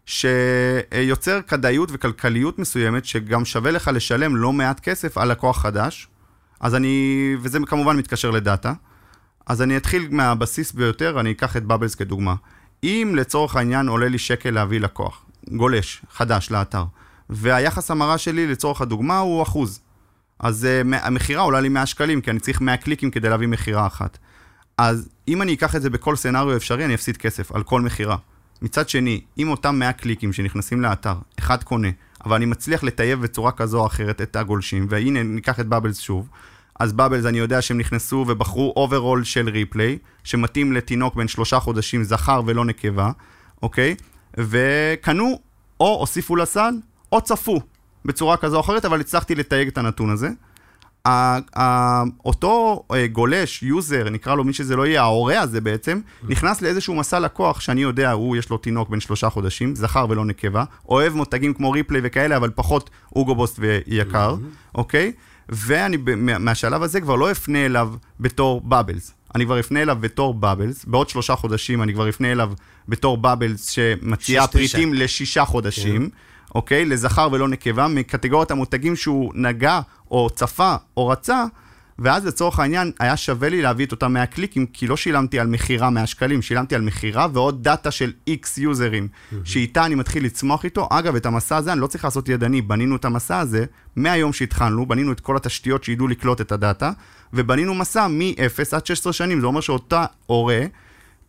[0.07, 6.09] שיוצר כדאיות וכלכליות מסוימת, שגם שווה לך לשלם לא מעט כסף על לקוח חדש.
[6.61, 8.73] אז אני, וזה כמובן מתקשר לדאטה.
[9.47, 12.35] אז אני אתחיל מהבסיס ביותר, אני אקח את בבלס כדוגמה.
[12.83, 16.85] אם לצורך העניין עולה לי שקל להביא לקוח, גולש, חדש לאתר,
[17.31, 19.81] והיחס המרה שלי לצורך הדוגמה הוא אחוז.
[20.39, 23.87] אז uh, המכירה עולה לי 100 שקלים, כי אני צריך 100 קליקים כדי להביא מכירה
[23.87, 24.19] אחת.
[24.79, 28.17] אז אם אני אקח את זה בכל סצנריו אפשרי, אני אפסיד כסף על כל מכירה.
[28.65, 31.89] מצד שני, אם אותם 100 קליקים שנכנסים לאתר, אחד קונה,
[32.25, 36.29] אבל אני מצליח לטייב בצורה כזו או אחרת את הגולשים, והנה ניקח את בבלס שוב,
[36.81, 42.05] אז בבלס אני יודע שהם נכנסו ובחרו אוברול של Replay, שמתאים לתינוק בן שלושה חודשים,
[42.05, 43.11] זכר ולא נקבה,
[43.63, 43.95] אוקיי?
[44.39, 45.39] וקנו,
[45.81, 46.75] או הוסיפו לסל,
[47.13, 47.61] או צפו,
[48.05, 50.29] בצורה כזו או אחרת, אבל הצלחתי לתייג את הנתון הזה.
[52.25, 56.95] אותו אה, גולש, user, נקרא לו מי שזה לא יהיה, ההורה הזה בעצם, נכנס לאיזשהו
[56.95, 61.15] מסע לקוח שאני יודע, הוא יש לו תינוק בן שלושה חודשים, זכר ולא נקבה, אוהב
[61.15, 64.37] מותגים כמו Replay וכאלה, אבל פחות אוגובוסט ויקר,
[64.75, 65.13] אוקיי?
[65.49, 69.13] ואני מהשלב הזה כבר לא אפנה אליו בתור בבלס.
[69.35, 72.53] אני כבר אפנה אליו בתור בבלס, בעוד שלושה חודשים אני כבר אפנה אליו
[72.89, 76.11] בתור בבלס שמציעה פריטים לשישה חודשים.
[76.11, 76.17] כן.
[76.55, 76.85] אוקיי?
[76.85, 81.45] לזכר ולא נקבה, מקטגוריית המותגים שהוא נגע, או צפה, או רצה,
[81.99, 85.47] ואז לצורך העניין היה שווה לי להביא את אותם 100 קליקים, כי לא שילמתי על
[85.47, 89.37] מכירה 100 שקלים, שילמתי על מכירה ועוד דאטה של X יוזרים, mm-hmm.
[89.45, 90.89] שאיתה אני מתחיל לצמוח איתו.
[90.91, 93.65] אגב, את המסע הזה אני לא צריך לעשות ידני, בנינו את המסע הזה
[93.97, 96.91] מהיום שהתחלנו, בנינו את כל התשתיות שידעו לקלוט את הדאטה,
[97.33, 100.61] ובנינו מסע מ-0 עד 16 שנים, זה אומר שאותה הורה...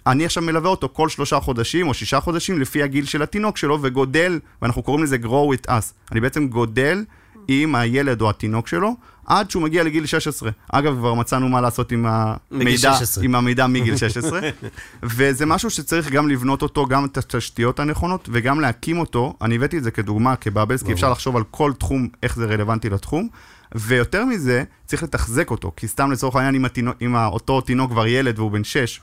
[0.08, 3.80] אני עכשיו מלווה אותו כל שלושה חודשים או שישה חודשים לפי הגיל של התינוק שלו
[3.82, 5.94] וגודל, ואנחנו קוראים לזה grow with us.
[6.12, 7.04] אני בעצם גודל
[7.48, 10.52] עם הילד או התינוק שלו עד שהוא מגיע לגיל 16.
[10.72, 14.40] אגב, כבר מצאנו מה לעשות עם המידע, עם המידע מגיל 16.
[15.04, 19.34] וזה משהו שצריך גם לבנות אותו, גם את התשתיות הנכונות וגם להקים אותו.
[19.42, 22.90] אני הבאתי את זה כדוגמה, כבאבלס, כי אפשר לחשוב על כל תחום, איך זה רלוונטי
[22.90, 23.28] לתחום.
[23.76, 28.08] ויותר מזה, צריך לתחזק אותו, כי סתם לצורך העניין, אם, התינוק, אם אותו תינוק כבר
[28.08, 29.00] ילד והוא בן 6,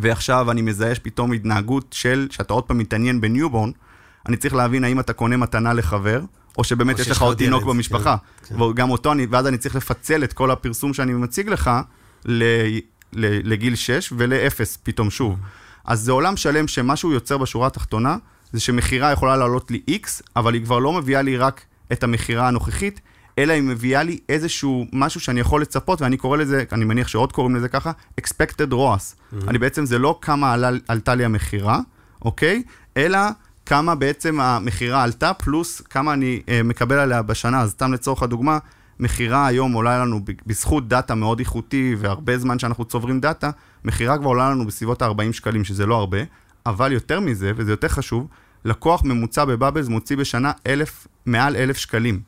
[0.00, 3.70] ועכשיו אני מזהה פתאום התנהגות של, שאתה עוד פעם מתעניין ב newborn,
[4.28, 6.20] אני צריך להבין האם אתה קונה מתנה לחבר,
[6.58, 8.16] או שבאמת או יש לך עוד תינוק במשפחה.
[8.48, 8.62] כן, כן.
[8.62, 11.70] וגם אותו אני, ואז אני צריך לפצל את כל הפרסום שאני מציג לך
[12.24, 12.42] ל,
[13.12, 15.38] ל, לגיל 6 ול-0 פתאום שוב.
[15.84, 18.16] אז זה עולם שלם שמה שהוא יוצר בשורה התחתונה,
[18.52, 22.48] זה שמכירה יכולה לעלות לי X, אבל היא כבר לא מביאה לי רק את המכירה
[22.48, 23.00] הנוכחית,
[23.38, 27.32] אלא היא מביאה לי איזשהו משהו שאני יכול לצפות, ואני קורא לזה, אני מניח שעוד
[27.32, 28.74] קוראים לזה ככה, expected ROAS.
[28.74, 29.48] Mm-hmm.
[29.48, 31.80] אני בעצם, זה לא כמה עלה, עלתה לי המכירה,
[32.24, 32.62] אוקיי?
[32.96, 33.18] אלא
[33.66, 37.60] כמה בעצם המכירה עלתה, פלוס כמה אני אה, מקבל עליה בשנה.
[37.60, 38.58] אז סתם לצורך הדוגמה,
[39.00, 43.50] מכירה היום עולה לנו בזכות דאטה מאוד איכותי, והרבה זמן שאנחנו צוברים דאטה,
[43.84, 46.18] מכירה כבר עולה לנו בסביבות ה-40 שקלים, שזה לא הרבה,
[46.66, 48.26] אבל יותר מזה, וזה יותר חשוב,
[48.64, 52.27] לקוח ממוצע בבאבלס מוציא בשנה אלף, מעל אלף שקלים.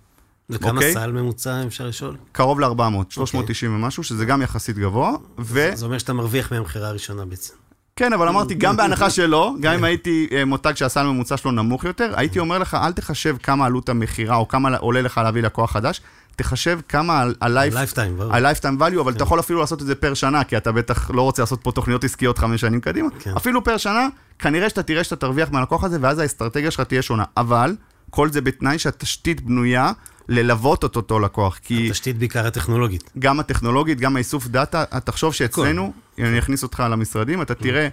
[0.51, 0.95] וכמה אוקיי?
[0.95, 2.17] סל ממוצע, אפשר לשאול?
[2.33, 2.71] קרוב ל-400,
[3.09, 3.85] 390 אוקיי.
[3.85, 5.13] ומשהו, שזה גם יחסית גבוה.
[5.39, 5.71] ו...
[5.75, 7.55] זה אומר שאתה מרוויח מהמכירה הראשונה בעצם.
[7.97, 11.85] כן, אבל אמרתי, גם בהנחה שלא, גם אם הייתי אה, מותג שהסל הממוצע שלו נמוך
[11.85, 15.73] יותר, הייתי אומר לך, אל תחשב כמה עלות המכירה, או כמה עולה לך להביא לקוח
[15.73, 16.01] חדש,
[16.37, 19.25] תחשב כמה ה-lifetime value, אבל אתה כן.
[19.25, 22.05] יכול אפילו לעשות את זה פר שנה, כי אתה בטח לא רוצה לעשות פה תוכניות
[22.05, 23.09] עסקיות חמש שנים קדימה.
[23.19, 23.33] כן.
[23.37, 24.09] אפילו פר שנה,
[24.39, 27.25] כנראה שאתה תראה שאתה תרוויח מהלקוח הזה, ואז האסטרטגיה שלך תהיה שונה.
[27.37, 27.75] אבל,
[28.11, 29.93] כל זה בתנאי שהתשתית בנויה
[30.29, 31.87] ללוות את אותו לקוח, כי...
[31.87, 33.11] התשתית בעיקר הטכנולוגית.
[33.19, 37.89] גם הטכנולוגית, גם האיסוף דאטה, תחשוב שאצלנו, אם אני אכניס אותך למשרדים, אתה תראה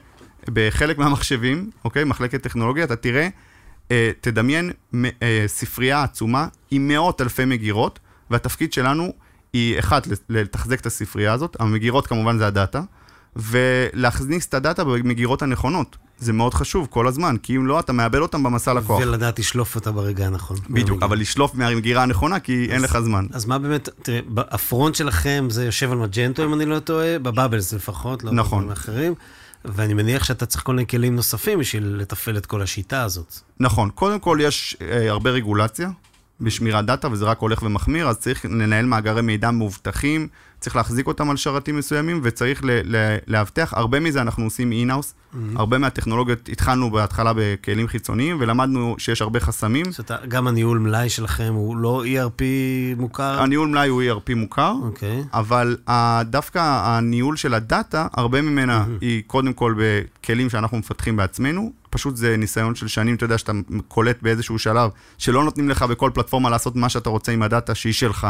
[0.47, 3.27] בחלק מהמחשבים, אוקיי, מחלקת טכנולוגיה, אתה תראה,
[3.91, 4.71] אה, תדמיין
[5.21, 7.99] אה, ספרייה עצומה עם מאות אלפי מגירות,
[8.29, 9.13] והתפקיד שלנו
[9.53, 12.81] היא, אחד, לתחזק את הספרייה הזאת, המגירות כמובן זה הדאטה,
[13.35, 15.97] ולהכניס את הדאטה במגירות הנכונות.
[16.19, 18.99] זה מאוד חשוב כל הזמן, כי אם לא, אתה מאבד אותם במסע לקוח.
[19.01, 20.57] ולדעת לשלוף אותה ברגע הנכון.
[20.69, 23.25] בדיוק, אבל לשלוף מהמגירה הנכונה, כי אז, אין לך זמן.
[23.33, 27.73] אז מה באמת, תראה, הפרונט שלכם זה יושב על מג'נטו, אם אני לא טועה, בבאבלס
[27.73, 28.71] לפחות, לא נכון.
[28.71, 29.13] אחרים.
[29.65, 33.35] ואני מניח שאתה צריך כל מיני כלים נוספים בשביל לתפעל את כל השיטה הזאת.
[33.59, 35.89] נכון, קודם כל יש אה, הרבה רגולציה
[36.41, 40.27] בשמירת דאטה, וזה רק הולך ומחמיר, אז צריך לנהל מאגרי מידע מאובטחים,
[40.59, 43.73] צריך להחזיק אותם על שרתים מסוימים, וצריך ל- ל- לאבטח.
[43.73, 45.13] הרבה מזה אנחנו עושים אינאוס.
[45.13, 45.37] Mm-hmm.
[45.55, 49.91] הרבה מהטכנולוגיות התחלנו בהתחלה בכלים חיצוניים, ולמדנו שיש הרבה חסמים.
[49.91, 52.41] זאת אומרת, גם הניהול מלאי שלכם הוא לא ERP
[52.97, 53.41] מוכר?
[53.41, 55.23] הניהול מלאי הוא ERP מוכר, אוקיי.
[55.33, 55.77] אבל
[56.21, 61.71] דווקא הניהול של הדאטה, הרבה ממנה היא קודם כל בכלים שאנחנו מפתחים בעצמנו.
[61.89, 63.51] פשוט זה ניסיון של שנים, אתה יודע, שאתה
[63.87, 67.93] קולט באיזשהו שלב, שלא נותנים לך בכל פלטפורמה לעשות מה שאתה רוצה עם הדאטה שהיא
[67.93, 68.27] שלך,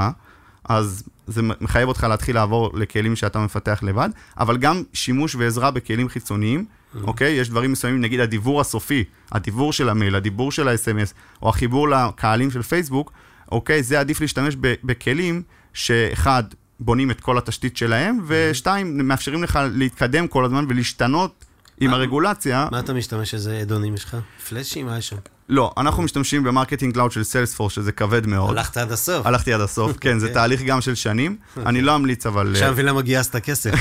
[0.67, 6.10] אז זה מחייב אותך להתחיל לעבור לכלים שאתה מפתח לבד, אבל גם שימוש ועזרה בכלים
[6.10, 6.65] חיצוניים,
[7.03, 7.34] אוקיי?
[7.34, 12.51] יש דברים מסוימים, נגיד הדיבור הסופי, הדיבור של המייל, הדיבור של ה-SMS, או החיבור לקהלים
[12.51, 13.12] של פייסבוק,
[13.51, 13.84] אוקיי?
[13.84, 15.41] זה עדיף להשתמש ב- בכלים
[15.73, 16.43] שאחד,
[16.80, 21.45] בונים את כל התשתית שלהם, ושתיים, מאפשרים לך להתקדם כל הזמן ולהשתנות
[21.80, 22.67] עם הרגולציה.
[22.71, 23.34] מה אתה משתמש?
[23.34, 24.17] איזה add-ons יש לך?
[24.49, 24.86] Flashy?
[24.86, 25.17] מה יש שם?
[25.49, 28.57] לא, אנחנו משתמשים ב Marketing Cloud של Salesforce, שזה כבד מאוד.
[28.57, 29.25] הלכת עד הסוף.
[29.25, 30.33] הלכתי עד הסוף, כן, זה אוקיי.
[30.33, 31.38] תהליך גם של שנים.
[31.65, 32.51] אני לא אמליץ, אבל...
[32.51, 33.71] עכשיו מבין למה גייסת כסף.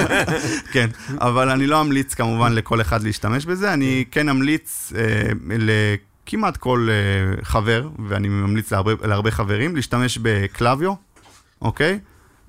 [0.72, 0.90] כן,
[1.20, 5.02] אבל אני לא אמליץ כמובן לכל אחד להשתמש בזה, אני כן אמליץ אה,
[5.46, 10.92] לכמעט כל אה, חבר, ואני ממליץ להרבה, חברים, להשתמש בקלאביו,
[11.62, 11.98] אוקיי?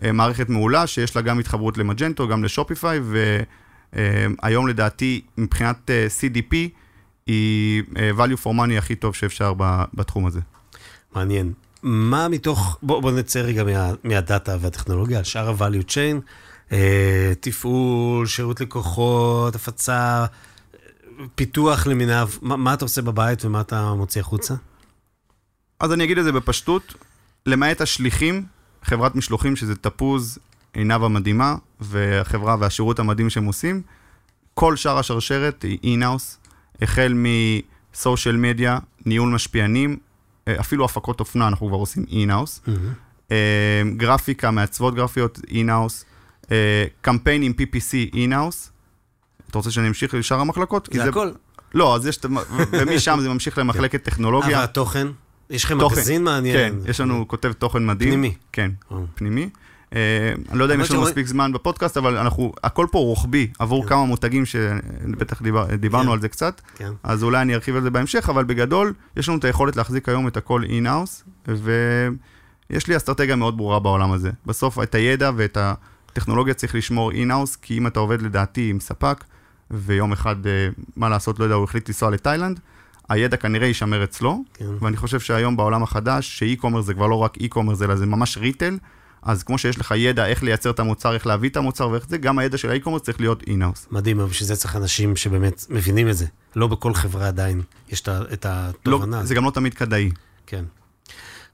[0.03, 2.99] אה, מערכת מעולה שיש לה גם התחברות למג'נטו, גם לשופיפיי,
[3.93, 6.55] והיום לדעתי מבחינת אה, CDP,
[7.27, 9.53] היא אה, value for money הכי טוב שאפשר
[9.93, 10.39] בתחום הזה.
[11.15, 11.53] מעניין.
[11.83, 16.21] מה מתוך, בוא, בוא נצא רגע מה, מהדאטה והטכנולוגיה, על שאר ה-value chain,
[16.71, 20.25] אה, תפעול, שירות לקוחות, הפצה,
[21.35, 24.53] פיתוח למיניו, מה, מה אתה עושה בבית ומה אתה מוציא החוצה?
[25.79, 26.93] אז אני אגיד את זה בפשטות,
[27.45, 28.45] למעט השליחים,
[28.83, 30.37] חברת משלוחים שזה תפוז,
[30.73, 33.81] עינב המדהימה, והחברה והשירות המדהים שהם עושים,
[34.53, 36.37] כל שאר השרשרת היא אינאוס,
[36.81, 37.13] החל
[37.93, 39.97] מ social media, ניהול משפיענים,
[40.47, 42.61] אה, אפילו הפקות אופנה אנחנו כבר עושים in-house,
[43.31, 46.05] אה, גרפיקה, מעצבות גרפיות in-house,
[47.01, 48.71] קמפיינים PPC in-house.
[49.49, 50.89] אתה רוצה שאני אמשיך לשאר המחלקות?
[50.93, 51.31] זה הכל.
[51.73, 52.19] לא, אז יש,
[52.71, 54.57] ומשם זה ממשיך למחלקת טכנולוגיה.
[54.57, 55.07] אבל התוכן?
[55.49, 55.77] יש לכם.
[55.77, 56.55] מגזין מעניין?
[56.57, 58.09] כן, יש לנו כותב תוכן מדהים.
[58.09, 58.33] פנימי.
[58.51, 58.71] כן.
[59.15, 59.49] פנימי.
[59.95, 63.47] אה, אני לא יודע אם יש לנו מספיק זמן בפודקאסט, אבל אנחנו, הכל פה רוחבי
[63.59, 66.11] עבור כמה מותגים שבטח דיבר, דיברנו כן.
[66.11, 66.91] על זה קצת, כן.
[67.03, 70.27] אז אולי אני ארחיב על זה בהמשך, אבל בגדול, יש לנו את היכולת להחזיק היום
[70.27, 74.31] את הכל in-house, ויש לי אסטרטגיה מאוד ברורה בעולם הזה.
[74.45, 79.23] בסוף את הידע ואת הטכנולוגיה צריך לשמור in-house, כי אם אתה עובד לדעתי עם ספק,
[79.71, 82.59] ויום אחד, אה, מה לעשות, לא יודע, הוא החליט לנסוע לתאילנד,
[83.09, 84.65] הידע כנראה יישמר אצלו, כן.
[84.79, 88.37] ואני חושב שהיום בעולם החדש, ש e-commerce זה כבר לא רק e-commerce, אלא זה ממש
[88.37, 88.77] retail,
[89.27, 92.17] אז כמו שיש לך ידע איך לייצר את המוצר, איך להביא את המוצר ואיך זה,
[92.17, 93.87] גם הידע של ה e-commerce צריך להיות in-house.
[93.91, 96.25] מדהים, אבל בשביל זה צריך אנשים שבאמת מבינים את זה.
[96.55, 98.51] לא בכל חברה עדיין יש את לא,
[98.93, 99.25] התובנה.
[99.25, 100.11] זה גם לא תמיד כדאי.
[100.45, 100.65] כן.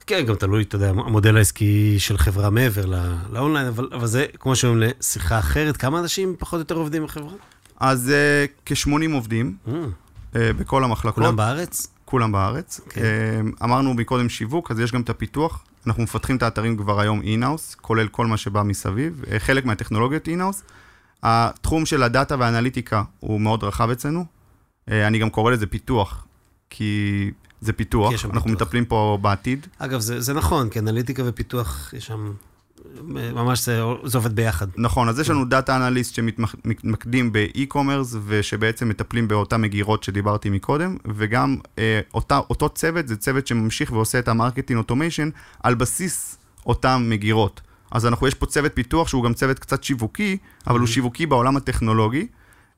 [0.06, 2.98] כן, גם תלוי, אתה יודע, המודל העסקי של חברה מעבר לא-
[3.32, 5.76] לאונליין, אבל, אבל זה, כמו שאומרים, לשיחה אחרת.
[5.76, 7.32] כמה אנשים פחות או יותר עובדים בחברה?
[7.80, 11.14] אז uh, כ-80 עובדים Mm, uh, בכל המחלקות.
[11.24, 11.86] כולם בארץ?
[12.04, 12.80] כולם בארץ.
[12.88, 13.00] כן.
[13.60, 15.64] Uh, אמרנו מקודם שיווק, אז יש גם את הפיתוח.
[15.86, 19.24] אנחנו מפתחים את האתרים כבר היום in-house, כולל כל מה שבא מסביב.
[19.24, 20.62] Uh, חלק מהטכנולוגיות in-house.
[21.22, 24.24] התחום של הדאטה והאנליטיקה הוא מאוד רחב אצלנו.
[24.90, 26.26] Uh, אני גם קורא לזה פיתוח,
[26.70, 28.12] כי זה פיתוח.
[28.12, 28.46] אנחנו פיתוח.
[28.46, 29.66] מטפלים פה בעתיד.
[29.78, 32.32] אגב, זה, זה נכון, כי אנליטיקה ופיתוח, יש שם...
[33.08, 34.66] ממש זה, זה עובד ביחד.
[34.76, 41.56] נכון, אז יש לנו data analyst שמתמקדים באי-קומרס, ושבעצם מטפלים באותן מגירות שדיברתי מקודם, וגם
[41.78, 45.30] אה, אותה, אותו צוות, זה צוות שממשיך ועושה את ה marketing automation
[45.62, 47.60] על בסיס אותן מגירות.
[47.90, 51.56] אז אנחנו, יש פה צוות פיתוח שהוא גם צוות קצת שיווקי, אבל הוא שיווקי בעולם
[51.56, 52.26] הטכנולוגי.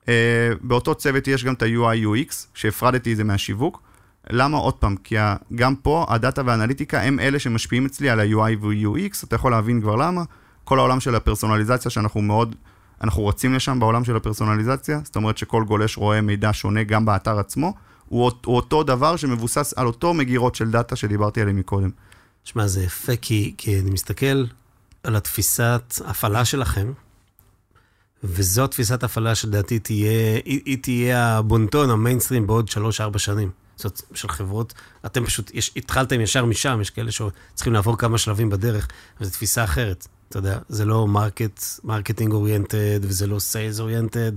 [0.09, 0.15] אה,
[0.61, 3.86] באותו צוות יש גם את ה-UI UX, שהפרדתי את זה מהשיווק.
[4.31, 4.57] למה?
[4.57, 5.17] עוד פעם, כי
[5.55, 9.97] גם פה הדאטה והאנליטיקה הם אלה שמשפיעים אצלי על ה-UI ו-UX, אתה יכול להבין כבר
[9.97, 10.23] למה.
[10.65, 12.55] כל העולם של הפרסונליזציה שאנחנו מאוד,
[13.01, 17.39] אנחנו רצים לשם בעולם של הפרסונליזציה, זאת אומרת שכל גולש רואה מידע שונה גם באתר
[17.39, 17.75] עצמו,
[18.09, 21.91] הוא, הוא אותו דבר שמבוסס על אותו מגירות של דאטה שדיברתי עליהן מקודם.
[22.45, 24.45] שמע, זה יפה, כי, כי אני מסתכל
[25.03, 26.93] על התפיסת הפעלה שלכם,
[28.25, 32.71] וזו תפיסת הפעלה שלדעתי תהיה, היא, היא תהיה הבונטון, המיינסטרים בעוד
[33.15, 33.51] 3-4 שנים.
[33.77, 34.75] זאת של חברות,
[35.07, 38.89] אתם פשוט, יש, התחלתם ישר משם, יש כאלה שצריכים לעבור כמה שלבים בדרך,
[39.21, 40.07] וזו תפיסה אחרת.
[40.29, 44.33] אתה יודע, זה לא market, marketing oriented, וזה לא sales oriented,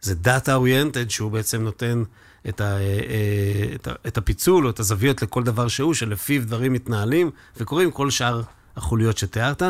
[0.00, 2.02] זה data oriented, שהוא בעצם נותן
[2.48, 6.46] את, ה, אה, אה, את, ה, את הפיצול או את הזוויות לכל דבר שהוא, שלפיו
[6.46, 8.42] דברים מתנהלים וקורים כל שאר
[8.76, 9.62] החוליות שתיארת.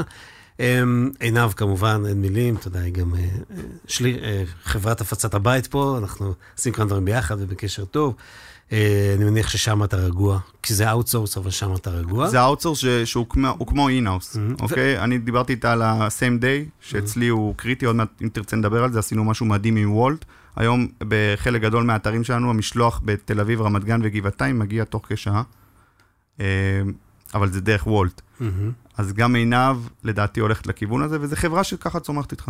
[0.60, 3.28] אמ, עינב כמובן, אין מילים, אתה יודע, היא גם אה,
[3.86, 4.18] שלי,
[4.64, 8.14] חברת הפצת הבית פה, אנחנו עושים כאן דברים ביחד ובקשר טוב.
[8.72, 12.28] אה, אני מניח ששם אתה רגוע, כי זה outsource, אבל שם אתה רגוע.
[12.28, 13.26] זה ה outsource שהוא
[13.66, 14.62] כמו- in-house, Mhm.
[14.62, 14.98] אוקיי?
[14.98, 18.92] אני דיברתי איתה על ה-same day, שאצלי הוא קריטי, עוד מעט אם תרצה נדבר על
[18.92, 20.24] זה, עשינו משהו מדהים עם וולט.
[20.56, 25.42] היום בחלק גדול מהאתרים שלנו, המשלוח בתל אביב, רמת גן וגבעתיים מגיע תוך כשעה,
[26.40, 26.44] אה,
[27.34, 28.20] אבל זה דרך וולט.
[28.40, 28.72] מהמם.
[28.96, 32.48] אז גם עינב, לדעתי, הולכת לכיוון הזה, וזו חברה שככה צומחת איתך.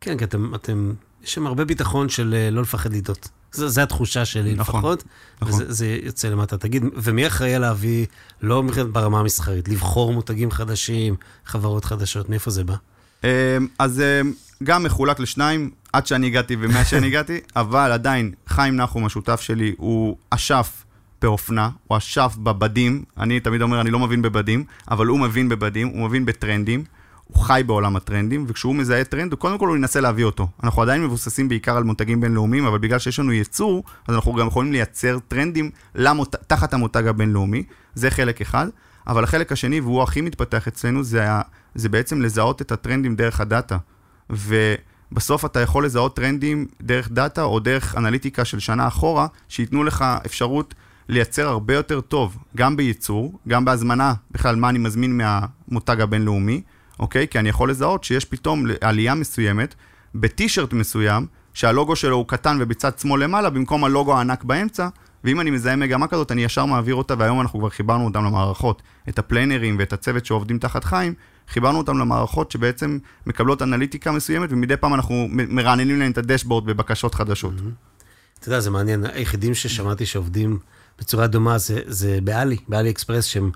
[0.00, 0.92] כן, כי אתם, אתם,
[1.24, 3.28] יש שם הרבה ביטחון של אה, לא לפחד לטעות.
[3.54, 5.04] זו, התחושה שלי נכון, לפחות,
[5.42, 5.54] נכון.
[5.54, 6.58] וזה זה יוצא למטה.
[6.58, 8.06] תגיד, ומי אחראי להביא,
[8.42, 8.62] לא
[8.92, 12.74] ברמה המסחרית, לבחור מותגים חדשים, חברות חדשות, מאיפה זה בא?
[13.24, 14.20] אה, אז אה,
[14.62, 19.74] גם מחולק לשניים, עד שאני הגעתי ומאז שאני הגעתי, אבל עדיין, חיים נחום, השותף שלי,
[19.78, 20.84] הוא אשף
[21.22, 23.04] באופנה, הוא אשף בבדים.
[23.18, 26.84] אני תמיד אומר, אני לא מבין בבדים, אבל הוא מבין בבדים, הוא מבין בטרנדים.
[27.24, 30.48] הוא חי בעולם הטרנדים, וכשהוא מזהה טרנד, הוא קודם כל הוא ינסה להביא אותו.
[30.62, 34.46] אנחנו עדיין מבוססים בעיקר על מותגים בינלאומיים, אבל בגלל שיש לנו ייצור, אז אנחנו גם
[34.46, 36.34] יכולים לייצר טרנדים למות...
[36.46, 37.62] תחת המותג הבינלאומי.
[37.94, 38.66] זה חלק אחד.
[39.06, 41.40] אבל החלק השני, והוא הכי מתפתח אצלנו, זה, ה...
[41.74, 43.76] זה בעצם לזהות את הטרנדים דרך הדאטה.
[44.30, 50.04] ובסוף אתה יכול לזהות טרנדים דרך דאטה או דרך אנליטיקה של שנה אחורה, שייתנו לך
[50.26, 50.74] אפשרות
[51.08, 56.62] לייצר הרבה יותר טוב, גם בייצור, גם בהזמנה, בכלל מה אני מזמין מהמותג הבינלאומי,
[56.98, 57.28] אוקיי?
[57.28, 59.74] כי אני יכול לזהות שיש פתאום עלייה מסוימת
[60.14, 64.88] בטישרט מסוים, שהלוגו שלו הוא קטן ובצד שמאל למעלה, במקום הלוגו הענק באמצע,
[65.24, 68.82] ואם אני מזהה מגמה כזאת, אני ישר מעביר אותה, והיום אנחנו כבר חיברנו אותם למערכות.
[69.08, 71.14] את הפלנרים ואת הצוות שעובדים תחת חיים,
[71.48, 77.14] חיברנו אותם למערכות שבעצם מקבלות אנליטיקה מסוימת, ומדי פעם אנחנו מרעננים להם את הדשבורד בבקשות
[77.14, 77.54] חדשות.
[78.38, 80.58] אתה יודע, זה מעניין, היחידים ששמעתי שעובדים
[80.98, 83.50] בצורה דומה זה, באלי, באלי אקספרס, שהם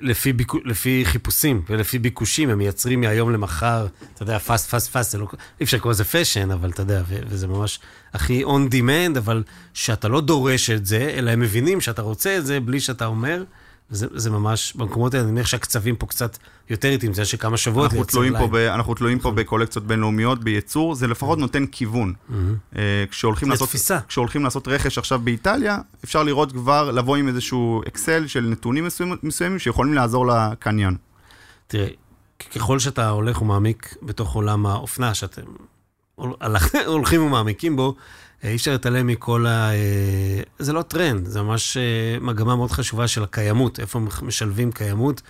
[0.00, 5.14] לפי, ביקו, לפי חיפושים ולפי ביקושים, הם מייצרים מהיום למחר, אתה יודע, fast, fast, fast,
[5.14, 5.26] לא,
[5.60, 7.80] אי אפשר לקרוא לזה fashion, אבל אתה יודע, ו, וזה ממש
[8.12, 9.42] הכי on demand, אבל
[9.74, 13.44] שאתה לא דורש את זה, אלא הם מבינים שאתה רוצה את זה בלי שאתה אומר.
[13.92, 16.38] זה, זה ממש, במקומות האלה, אני מניח שהקצבים פה קצת
[16.70, 18.46] יותר איטיים, זה שכמה שבועות אנחנו תלויים, פה.
[18.46, 22.12] ב, אנחנו תלויים פה בקולקציות בינלאומיות, בייצור, זה לפחות נותן כיוון.
[22.76, 23.68] אה, כשהולכים לעשות.
[24.08, 29.16] כשהולכים לעשות רכש עכשיו באיטליה, אפשר לראות כבר, לבוא עם איזשהו אקסל של נתונים מסוימים,
[29.22, 30.96] מסוימים שיכולים לעזור לקניין.
[31.66, 31.88] תראה,
[32.54, 35.42] ככל שאתה הולך ומעמיק בתוך עולם האופנה, שאתם
[36.86, 37.94] הולכים ומעמיקים בו,
[38.44, 39.70] אי אפשר להתעלם מכל ה...
[39.72, 41.82] אה, זה לא טרנד, זה ממש אה,
[42.20, 45.22] מגמה מאוד חשובה של הקיימות, איפה משלבים קיימות,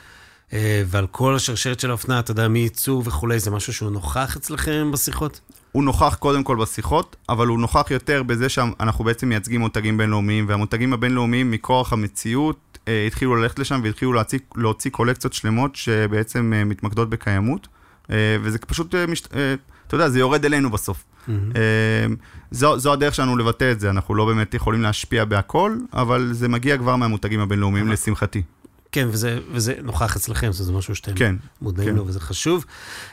[0.53, 4.91] אה, ועל כל השרשרת של האופנה, אתה יודע, מייצור וכולי, זה משהו שהוא נוכח אצלכם
[4.93, 5.41] בשיחות?
[5.73, 10.49] הוא נוכח קודם כל בשיחות, אבל הוא נוכח יותר בזה שאנחנו בעצם מייצגים מותגים בינלאומיים,
[10.49, 16.65] והמותגים הבינלאומיים מכורח המציאות אה, התחילו ללכת לשם והתחילו להוציא, להוציא קולקציות שלמות שבעצם אה,
[16.65, 17.69] מתמקדות בקיימות,
[18.11, 19.55] אה, וזה פשוט, אה, אה,
[19.87, 21.05] אתה יודע, זה יורד אלינו בסוף.
[21.29, 22.07] אה,
[22.51, 26.49] זו, זו הדרך שלנו לבטא את זה, אנחנו לא באמת יכולים להשפיע בהכל, אבל זה
[26.49, 28.43] מגיע כבר מהמותגים הבינלאומיים, לשמחתי.
[28.93, 31.97] כן, וזה, וזה נוכח אצלכם, זה משהו שאתם כן, מודעים כן.
[31.97, 32.65] לו וזה חשוב.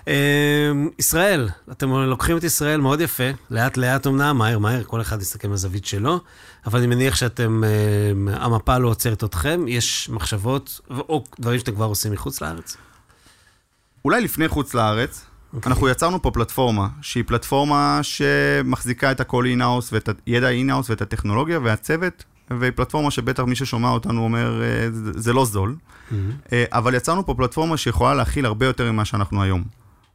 [0.08, 5.22] אה, ישראל, אתם לוקחים את ישראל מאוד יפה, לאט לאט אמנם, מהר מהר, כל אחד
[5.22, 6.19] יסתכל מהזווית שלו,
[6.65, 11.86] אבל אני מניח שאתם, אה, המפה לא עוצרת אתכם, יש מחשבות או דברים שאתם כבר
[11.86, 12.78] עושים מחוץ לארץ?
[14.06, 15.70] אולי לפני חוץ לארץ, אוקיי.
[15.70, 21.60] אנחנו יצרנו פה פלטפורמה, שהיא פלטפורמה שמחזיקה את הכל אינהאוס ואת הידע אינהאוס ואת הטכנולוגיה
[21.64, 25.76] והצוות, והיא פלטפורמה שבטח מי ששומע אותנו אומר, אה, זה, לא זול,
[26.52, 29.64] אה, אבל יצרנו פה פלטפורמה שיכולה להכיל הרבה יותר ממה שאנחנו היום.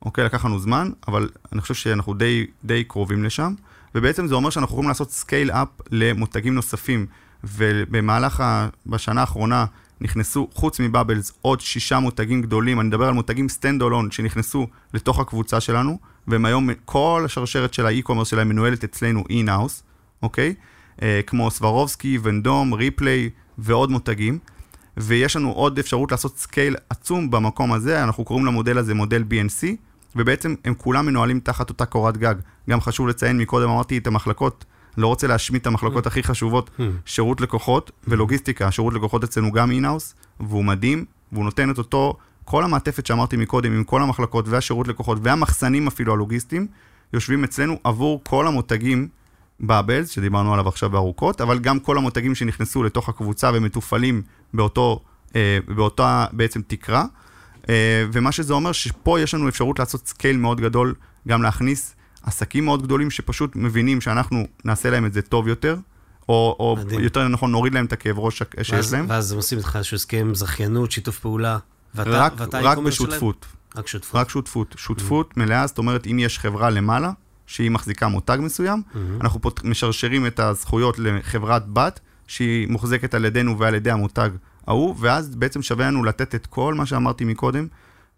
[0.05, 3.55] אוקיי, לקח לנו זמן, אבל אני חושב שאנחנו די, די קרובים לשם,
[3.94, 7.07] ובעצם זה אומר שאנחנו יכולים לעשות scale up למותגים נוספים,
[7.44, 8.68] ובמהלך, ה...
[8.87, 9.64] בשנה האחרונה,
[10.00, 15.20] נכנסו, חוץ מבאבלס, עוד שישה מותגים גדולים, אני מדבר על מותגים stand alone שנכנסו לתוך
[15.20, 19.83] הקבוצה שלנו, והם היום, כל השרשרת של האי-קומרס שלהם מנוהלת אצלנו in-house,
[20.22, 20.54] אוקיי?
[21.02, 24.38] אה, כמו סברובסקי, ונדום, ריפליי ועוד מותגים,
[24.96, 29.66] ויש לנו עוד אפשרות לעשות scale עצום במקום הזה, אנחנו קוראים למודל הזה מודל BNC,
[30.16, 32.35] ובעצם הם כולם מנוהלים תחת אותה קורת גג.
[32.70, 34.64] גם חשוב לציין, מקודם אמרתי את המחלקות,
[34.96, 36.70] לא רוצה להשמיט את המחלקות הכי חשובות,
[37.07, 38.70] שירות לקוחות ולוגיסטיקה.
[38.70, 43.72] שירות לקוחות אצלנו גם in-house, והוא מדהים, והוא נותן את אותו, כל המעטפת שאמרתי מקודם,
[43.72, 46.66] עם כל המחלקות והשירות לקוחות והמחסנים אפילו הלוגיסטיים,
[47.12, 49.09] יושבים אצלנו עבור כל המותגים
[49.61, 54.22] באבלס, שדיברנו עליו עכשיו בארוכות, אבל גם כל המותגים שנכנסו לתוך הקבוצה ומתופעלים
[54.54, 55.00] באותו,
[55.37, 57.04] אה, באותה בעצם תקרה.
[57.68, 60.94] אה, ומה שזה אומר שפה יש לנו אפשרות לעשות scale מאוד גדול,
[61.28, 61.94] גם להכניס
[62.26, 65.76] עסקים מאוד גדולים שפשוט מבינים שאנחנו נעשה להם את זה טוב יותר,
[66.28, 67.00] או, או מדהים.
[67.00, 69.94] יותר נכון נוריד להם את הכאב ראש שיש ואז, להם, ואז הם עושים איתך איזשהו
[69.94, 71.58] הסכם זכיינות, שיתוף פעולה,
[71.94, 72.85] ואתה, רק, ואתה רק שלהם?
[72.85, 73.46] בשותפות.
[73.77, 74.20] רק שותפות.
[74.20, 74.75] רק שותפות.
[74.79, 77.12] שותפות מלאה, זאת אומרת, אם יש חברה למעלה,
[77.46, 78.83] שהיא מחזיקה מותג מסוים,
[79.20, 79.64] אנחנו פות...
[79.64, 84.31] משרשרים את הזכויות לחברת בת, שהיא מוחזקת על ידינו ועל ידי המותג
[84.66, 87.66] ההוא, ואז בעצם שווה לנו לתת את כל מה שאמרתי מקודם,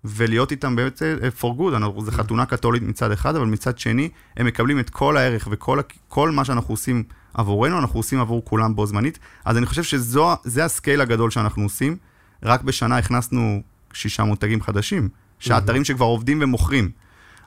[0.08, 4.46] ולהיות איתם בעצם for good, אנחנו, זה חתונה קתולית מצד אחד, אבל מצד שני, הם
[4.46, 7.02] מקבלים את כל הערך וכל כל מה שאנחנו עושים
[7.34, 9.18] עבורנו, אנחנו עושים עבור כולם בו זמנית.
[9.44, 11.96] אז אני חושב שזה הסקייל הגדול שאנחנו עושים.
[12.42, 16.90] רק בשנה הכנסנו שישה מותגים חדשים, שהאתרים שכבר עובדים ומוכרים.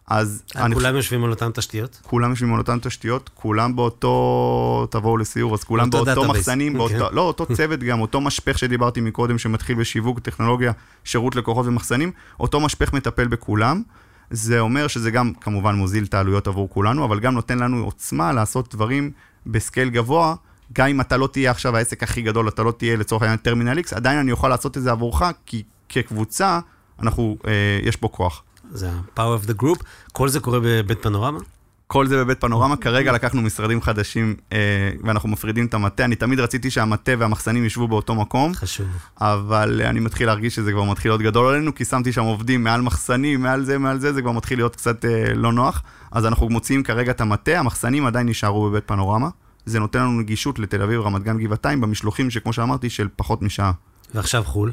[0.10, 0.44] אז...
[0.56, 2.00] אני כולם יושבים על אותן תשתיות?
[2.04, 4.88] כולם יושבים על אותן תשתיות, כולם באותו...
[4.92, 7.08] תבואו לסיור, אז כולם באותו מחסנים, באותו...
[7.08, 7.12] Okay.
[7.12, 10.72] לא, אותו צוות גם, אותו משפך שדיברתי מקודם, שמתחיל בשיווק, טכנולוגיה,
[11.04, 13.82] שירות לקוחות ומחסנים, אותו משפך מטפל בכולם.
[14.30, 18.34] זה אומר שזה גם כמובן מוזיל את העלויות עבור כולנו, אבל גם נותן לנו עוצמה
[18.34, 19.12] לעשות דברים
[19.46, 20.36] בסקייל גבוה,
[20.74, 23.80] גם אם אתה לא תהיה עכשיו העסק הכי גדול, אתה לא תהיה לצורך העניין טרמינל
[23.80, 26.60] X, עדיין אני אוכל לעשות את זה עבורך, כי כקבוצה,
[27.00, 28.44] אנחנו, אה, יש פה כוח.
[28.72, 29.84] זה ה-power of the group.
[30.14, 31.40] כל זה קורה בבית פנורמה?
[31.88, 32.78] כל זה בבית פנורמה.
[32.78, 36.06] כרגע לקחנו משרדים חדשים אה, ואנחנו מפרידים את המטה.
[36.06, 38.54] אני תמיד רציתי שהמטה והמחסנים ישבו באותו מקום.
[38.54, 38.88] חשוב.
[39.22, 42.64] אבל אה, אני מתחיל להרגיש שזה כבר מתחיל להיות גדול עלינו, כי שמתי שם עובדים
[42.64, 45.82] מעל מחסנים, מעל זה, מעל זה, זה כבר מתחיל להיות קצת אה, לא נוח.
[46.12, 49.30] אז אנחנו מוציאים כרגע את המטה, המחסנים עדיין נשארו בבית פנורמה.
[49.66, 53.72] זה נותן לנו נגישות לתל אביב, רמת גן, גבעתיים, במשלוחים שכמו שאמרתי, של פחות משעה.
[54.16, 54.72] ועכשיו חו"ל?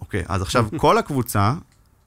[0.00, 1.54] אוקיי, אז עכשיו כל הקבוצה,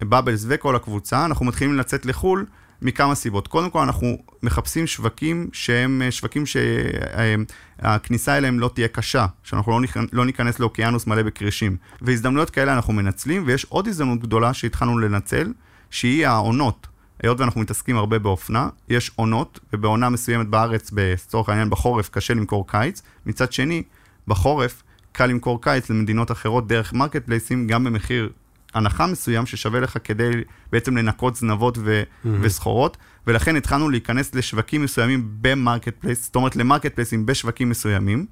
[0.01, 2.45] בבלס וכל הקבוצה, אנחנו מתחילים לצאת לחו"ל
[2.81, 3.47] מכמה סיבות.
[3.47, 10.25] קודם כל, אנחנו מחפשים שווקים שהם שווקים שהכניסה אליהם לא תהיה קשה, שאנחנו לא, לא
[10.25, 11.77] ניכנס לאוקיינוס מלא בקרישים.
[12.01, 15.53] והזדמנויות כאלה אנחנו מנצלים, ויש עוד הזדמנות גדולה שהתחלנו לנצל,
[15.89, 16.87] שהיא העונות.
[17.23, 22.67] היות ואנחנו מתעסקים הרבה באופנה, יש עונות, ובעונה מסוימת בארץ, לצורך העניין בחורף, קשה למכור
[22.67, 23.01] קיץ.
[23.25, 23.83] מצד שני,
[24.27, 28.29] בחורף קל למכור קיץ למדינות אחרות דרך marketplace ים, גם במחיר
[28.77, 30.31] הנחה מסוים ששווה לך כדי
[30.71, 32.27] בעצם לנקות זנבות ו- mm-hmm.
[32.41, 32.97] וסחורות,
[33.27, 38.25] ולכן התחלנו להיכנס לשווקים מסוימים ב marketplace, זאת אומרת ל marketplace ים בשווקים מסוימים.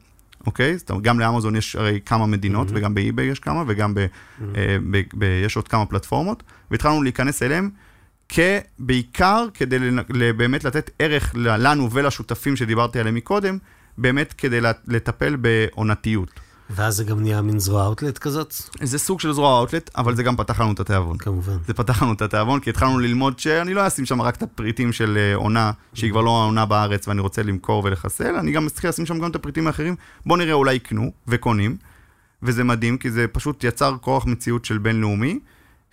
[0.45, 0.77] אוקיי?
[0.77, 2.75] זאת אומרת, גם לאמזון יש הרי כמה מדינות, mm-hmm.
[2.75, 4.43] וגם באי-ביי יש כמה, וגם ב, mm-hmm.
[4.57, 7.69] אה, ב, ב, יש עוד כמה פלטפורמות, והתחלנו להיכנס אליהם
[8.79, 9.77] בעיקר כדי
[10.37, 13.57] באמת לתת ערך לנו ולשותפים שדיברתי עליהם מקודם,
[13.97, 16.39] באמת כדי לטפל בעונתיות.
[16.69, 18.53] ואז זה גם נהיה מין זרוע אאוטלט כזאת?
[18.81, 21.17] זה סוג של זרוע אאוטלט, אבל זה גם פתח לנו את התיאבון.
[21.17, 21.57] כמובן.
[21.67, 24.91] זה פתח לנו את התיאבון, כי התחלנו ללמוד שאני לא אשים שם רק את הפריטים
[24.91, 28.85] של אה, עונה, שהיא כבר לא העונה בארץ ואני רוצה למכור ולחסל, אני גם צריך
[28.85, 29.95] לשים שם גם את הפריטים האחרים.
[30.25, 31.77] בוא נראה, אולי יקנו וקונים,
[32.43, 35.39] וזה מדהים, כי זה פשוט יצר כוח מציאות של בינלאומי.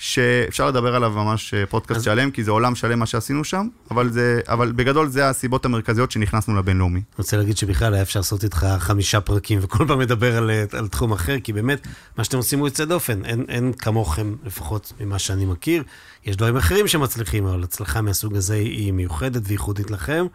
[0.02, 2.04] שאפשר לדבר עליו ממש אה, פודקאסט אז...
[2.04, 6.10] שלם, כי זה עולם שלם מה שעשינו שם, אבל, זה, אבל בגדול זה הסיבות המרכזיות
[6.10, 6.98] שנכנסנו לבינלאומי.
[6.98, 10.64] אני רוצה להגיד שבכלל היה אפשר לעשות איתך חמישה פרקים וכל פעם לדבר על, אה,
[10.72, 11.86] על תחום אחר, כי באמת,
[12.18, 13.24] מה שאתם עושים הוא יוצא דופן.
[13.24, 15.82] אין, אין כמוכם, לפחות ממה שאני מכיר.
[16.24, 20.26] יש דברים אחרים שמצליחים, אבל הצלחה מהסוג הזה היא מיוחדת וייחודית לכם.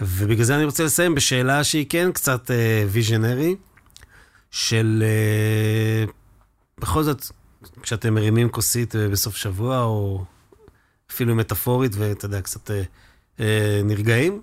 [0.00, 2.50] ובגלל זה אני רוצה לסיים בשאלה שהיא כן קצת
[2.90, 4.02] ויז'נרי, uh,
[4.50, 5.04] של
[6.06, 6.12] uh,
[6.80, 7.30] בכל זאת,
[7.82, 10.24] כשאתם מרימים כוסית אה, בסוף שבוע, או
[11.10, 12.82] אפילו מטאפורית, ואתה יודע, קצת אה,
[13.40, 14.40] אה, נרגעים.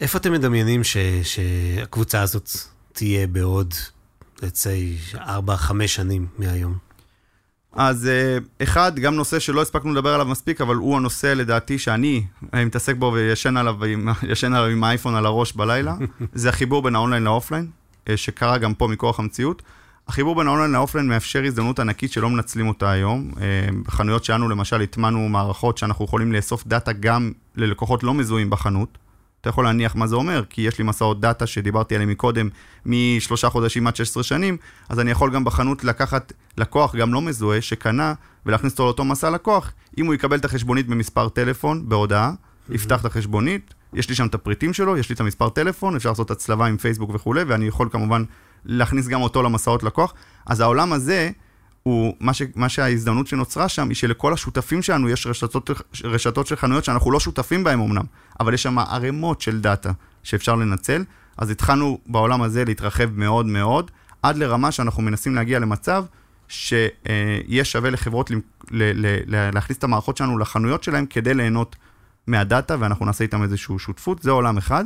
[0.00, 2.50] איפה אתם מדמיינים ש, שהקבוצה הזאת
[2.92, 3.74] תהיה בעוד,
[4.42, 5.18] לצי, 4-5
[5.86, 6.78] שנים מהיום?
[7.72, 12.26] אז אה, אחד, גם נושא שלא הספקנו לדבר עליו מספיק, אבל הוא הנושא לדעתי שאני
[12.52, 13.76] מתעסק בו וישן עליו,
[14.46, 15.94] עליו עם האייפון על הראש בלילה,
[16.34, 17.70] זה החיבור בין האונליין לאופליין,
[18.16, 19.62] שקרה גם פה מכוח המציאות.
[20.08, 23.30] החיבור בין האונליין לאופליין מאפשר הזדמנות ענקית שלא מנצלים אותה היום.
[23.40, 28.98] אה, בחנויות שלנו למשל הטמנו מערכות שאנחנו יכולים לאסוף דאטה גם ללקוחות לא מזוהים בחנות.
[29.40, 32.48] אתה יכול להניח מה זה אומר, כי יש לי מסעות דאטה שדיברתי עליהם מקודם,
[32.86, 34.56] משלושה חודשים עד 16 שנים,
[34.88, 38.14] אז אני יכול גם בחנות לקחת לקוח גם לא מזוהה שקנה
[38.46, 39.72] ולהכניס אותו לאותו מסע לקוח.
[39.98, 42.74] אם הוא יקבל את החשבונית במספר טלפון, בהודעה, mm-hmm.
[42.74, 46.08] יפתח את החשבונית, יש לי שם את הפריטים שלו, יש לי את המספר טלפון, אפשר
[46.08, 48.24] לעשות הצלבה עם פייסבוק וכולי, ואני יכול כמובן
[48.64, 50.14] להכניס גם אותו למסעות לקוח.
[50.46, 51.30] אז העולם הזה,
[51.82, 55.70] הוא, מה, ש, מה שההזדמנות שנוצרה שם, היא שלכל השותפים שלנו יש רשתות,
[56.04, 58.04] רשתות של חנויות שאנחנו לא שותפים בהן אמנם,
[58.40, 59.92] אבל יש שם ערימות של דאטה
[60.22, 61.04] שאפשר לנצל.
[61.36, 63.90] אז התחלנו בעולם הזה להתרחב מאוד מאוד,
[64.22, 66.04] עד לרמה שאנחנו מנסים להגיע למצב
[66.48, 68.34] שיהיה שווה לחברות ל,
[68.70, 68.82] ל,
[69.26, 71.76] ל, להכניס את המערכות שלנו לחנויות שלהם כדי ליהנות
[72.26, 74.84] מהדאטה, ואנחנו נעשה איתם איזושהי שותפות, זה עולם אחד.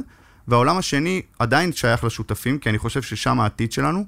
[0.48, 4.04] והעולם השני עדיין שייך לשותפים, כי אני חושב ששם העתיד שלנו,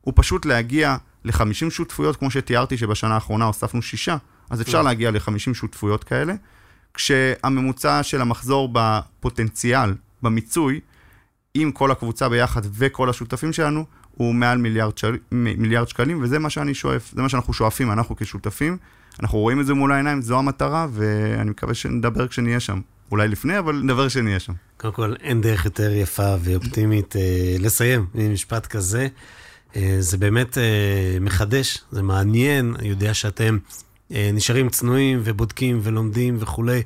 [0.00, 4.16] הוא פשוט להגיע ל-50 שותפויות, כמו שתיארתי שבשנה האחרונה הוספנו שישה,
[4.50, 4.84] אז אפשר כן.
[4.84, 6.34] להגיע ל-50 שותפויות כאלה,
[6.94, 10.80] כשהממוצע של המחזור בפוטנציאל, במיצוי,
[11.54, 15.16] עם כל הקבוצה ביחד וכל השותפים שלנו, הוא מעל מיליארד, של...
[15.32, 18.76] מיליארד שקלים, וזה מה שאני שואף, זה מה שאנחנו שואפים, אנחנו כשותפים.
[19.20, 22.80] אנחנו רואים את זה מול העיניים, זו המטרה, ואני מקווה שנדבר כשנהיה שם.
[23.10, 24.52] אולי לפני, אבל נדבר כשנהיה שם.
[24.76, 29.08] קודם כל, אין דרך יותר יפה ואופטימית אה, לסיים עם משפט כזה.
[29.76, 33.58] אה, זה באמת אה, מחדש, זה מעניין, אני יודע שאתם
[34.12, 36.82] אה, נשארים צנועים ובודקים ולומדים וכולי,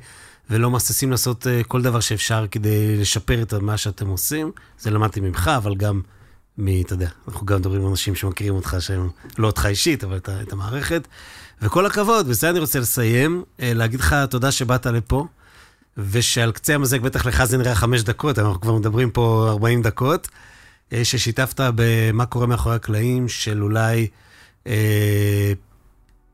[0.49, 4.51] ולא מהססים לעשות אה, כל דבר שאפשר כדי לשפר את מה שאתם עושים.
[4.79, 6.01] זה למדתי ממך, אבל גם
[6.57, 6.81] מ...
[6.81, 10.29] אתה יודע, אנחנו גם מדברים עם אנשים שמכירים אותך, שהם לא אותך אישית, אבל את,
[10.29, 11.07] את המערכת.
[11.61, 15.25] וכל הכבוד, בזה אני רוצה לסיים, אה, להגיד לך תודה שבאת לפה.
[15.97, 20.27] ושעל קצה המזג, בטח לך זה נראה חמש דקות, אנחנו כבר מדברים פה 40 דקות,
[20.93, 24.07] אה, ששיתפת במה קורה מאחורי הקלעים של אולי,
[24.67, 25.53] אה,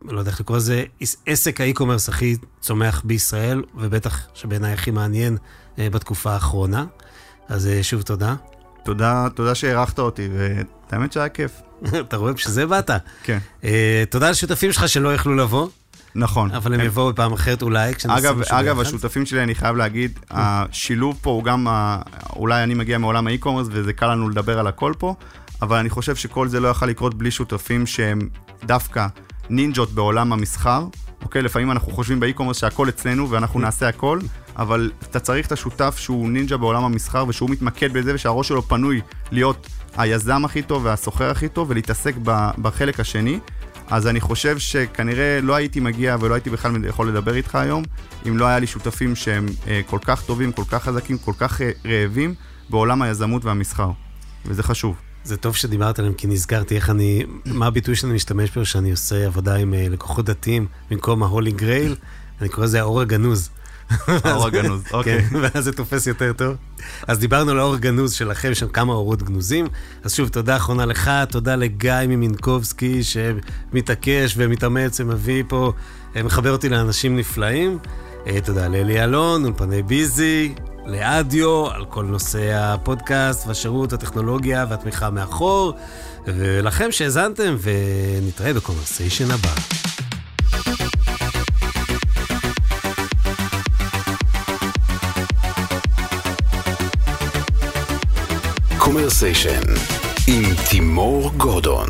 [0.05, 5.37] לא יודע איך לקרוא לזה, עס- עסק האי-קומרס הכי צומח בישראל, ובטח שבעיניי הכי מעניין
[5.79, 6.85] אה, בתקופה האחרונה.
[7.49, 8.35] אז אה, שוב תודה.
[8.83, 10.29] תודה, תודה שהערכת אותי,
[10.91, 11.51] והאמת שהיה כיף.
[11.99, 12.91] אתה רואה, בשביל זה באת.
[13.23, 15.67] כן, אה, תודה לשותפים שלך שלא יכלו לבוא,
[16.17, 16.51] נכון.
[16.51, 18.79] אבל הם הם- יבואו בפעם אחרת אולי, כשנעשה אגב, אגב.
[18.79, 21.67] השותפים שלי, אני חייב להגיד, השילוב פה הוא גם,
[22.35, 25.15] אולי אני מגיע מעולם האי-קומרס וזה קל לנו לדבר על הכל פה,
[25.61, 28.19] אבל אני חושב שכל זה לא יכול לקרות בלי שותפים שהם
[28.65, 29.07] דווקא
[29.49, 30.85] נינג'ות בעולם המסחר.
[31.23, 34.19] אוקיי, לפעמים אנחנו חושבים באי-קומרס שהכל אצלנו ואנחנו נעשה הכל,
[34.57, 39.01] אבל אתה צריך את השותף שהוא נינג'ה בעולם המסחר ושהוא מתמקד בזה ושהראש שלו פנוי
[39.31, 42.15] להיות היזם הכי טוב והסוחר הכי טוב ולהתעסק
[42.61, 43.39] בחלק השני.
[43.89, 47.83] אז אני חושב שכנראה לא הייתי מגיע ולא הייתי בכלל יכול לדבר איתך היום,
[48.27, 51.61] אם לא היה לי שותפים שהם אה, כל כך טובים, כל כך חזקים, כל כך
[51.61, 52.33] אה, רעבים
[52.69, 53.91] בעולם היזמות והמסחר.
[54.45, 54.95] וזה חשוב.
[55.23, 59.25] זה טוב שדיברת עליהם, כי נזכרתי איך אני, מה הביטוי שאני משתמש בו, שאני עושה
[59.25, 61.95] עבודה עם אה, לקוחות דתיים, במקום ההולי גרייל,
[62.41, 63.49] אני קורא לזה האור הגנוז.
[64.23, 65.23] האור הגנוז, אוקיי.
[65.23, 66.55] כן, ואז זה תופס יותר טוב.
[67.07, 69.67] אז דיברנו על האור הגנוז שלכם, יש שם כמה אורות גנוזים.
[70.03, 75.71] אז שוב, תודה אחרונה לך, תודה לגיא ממינקובסקי, שמתעקש ומתאמץ ומביא פה,
[76.15, 77.77] אה, מחבר אותי לאנשים נפלאים.
[78.27, 85.73] אה, תודה לאלי אלון, אולפני ביזי, לאודיו, על כל נושא הפודקאסט והשירות, הטכנולוגיה והתמיכה מאחור,
[86.27, 89.53] ולכם שהאזנתם, ונתראה ב conversation הבא.
[98.87, 99.61] conversation
[100.27, 101.89] עם תימור גודון.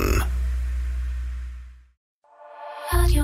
[2.94, 3.24] רדיו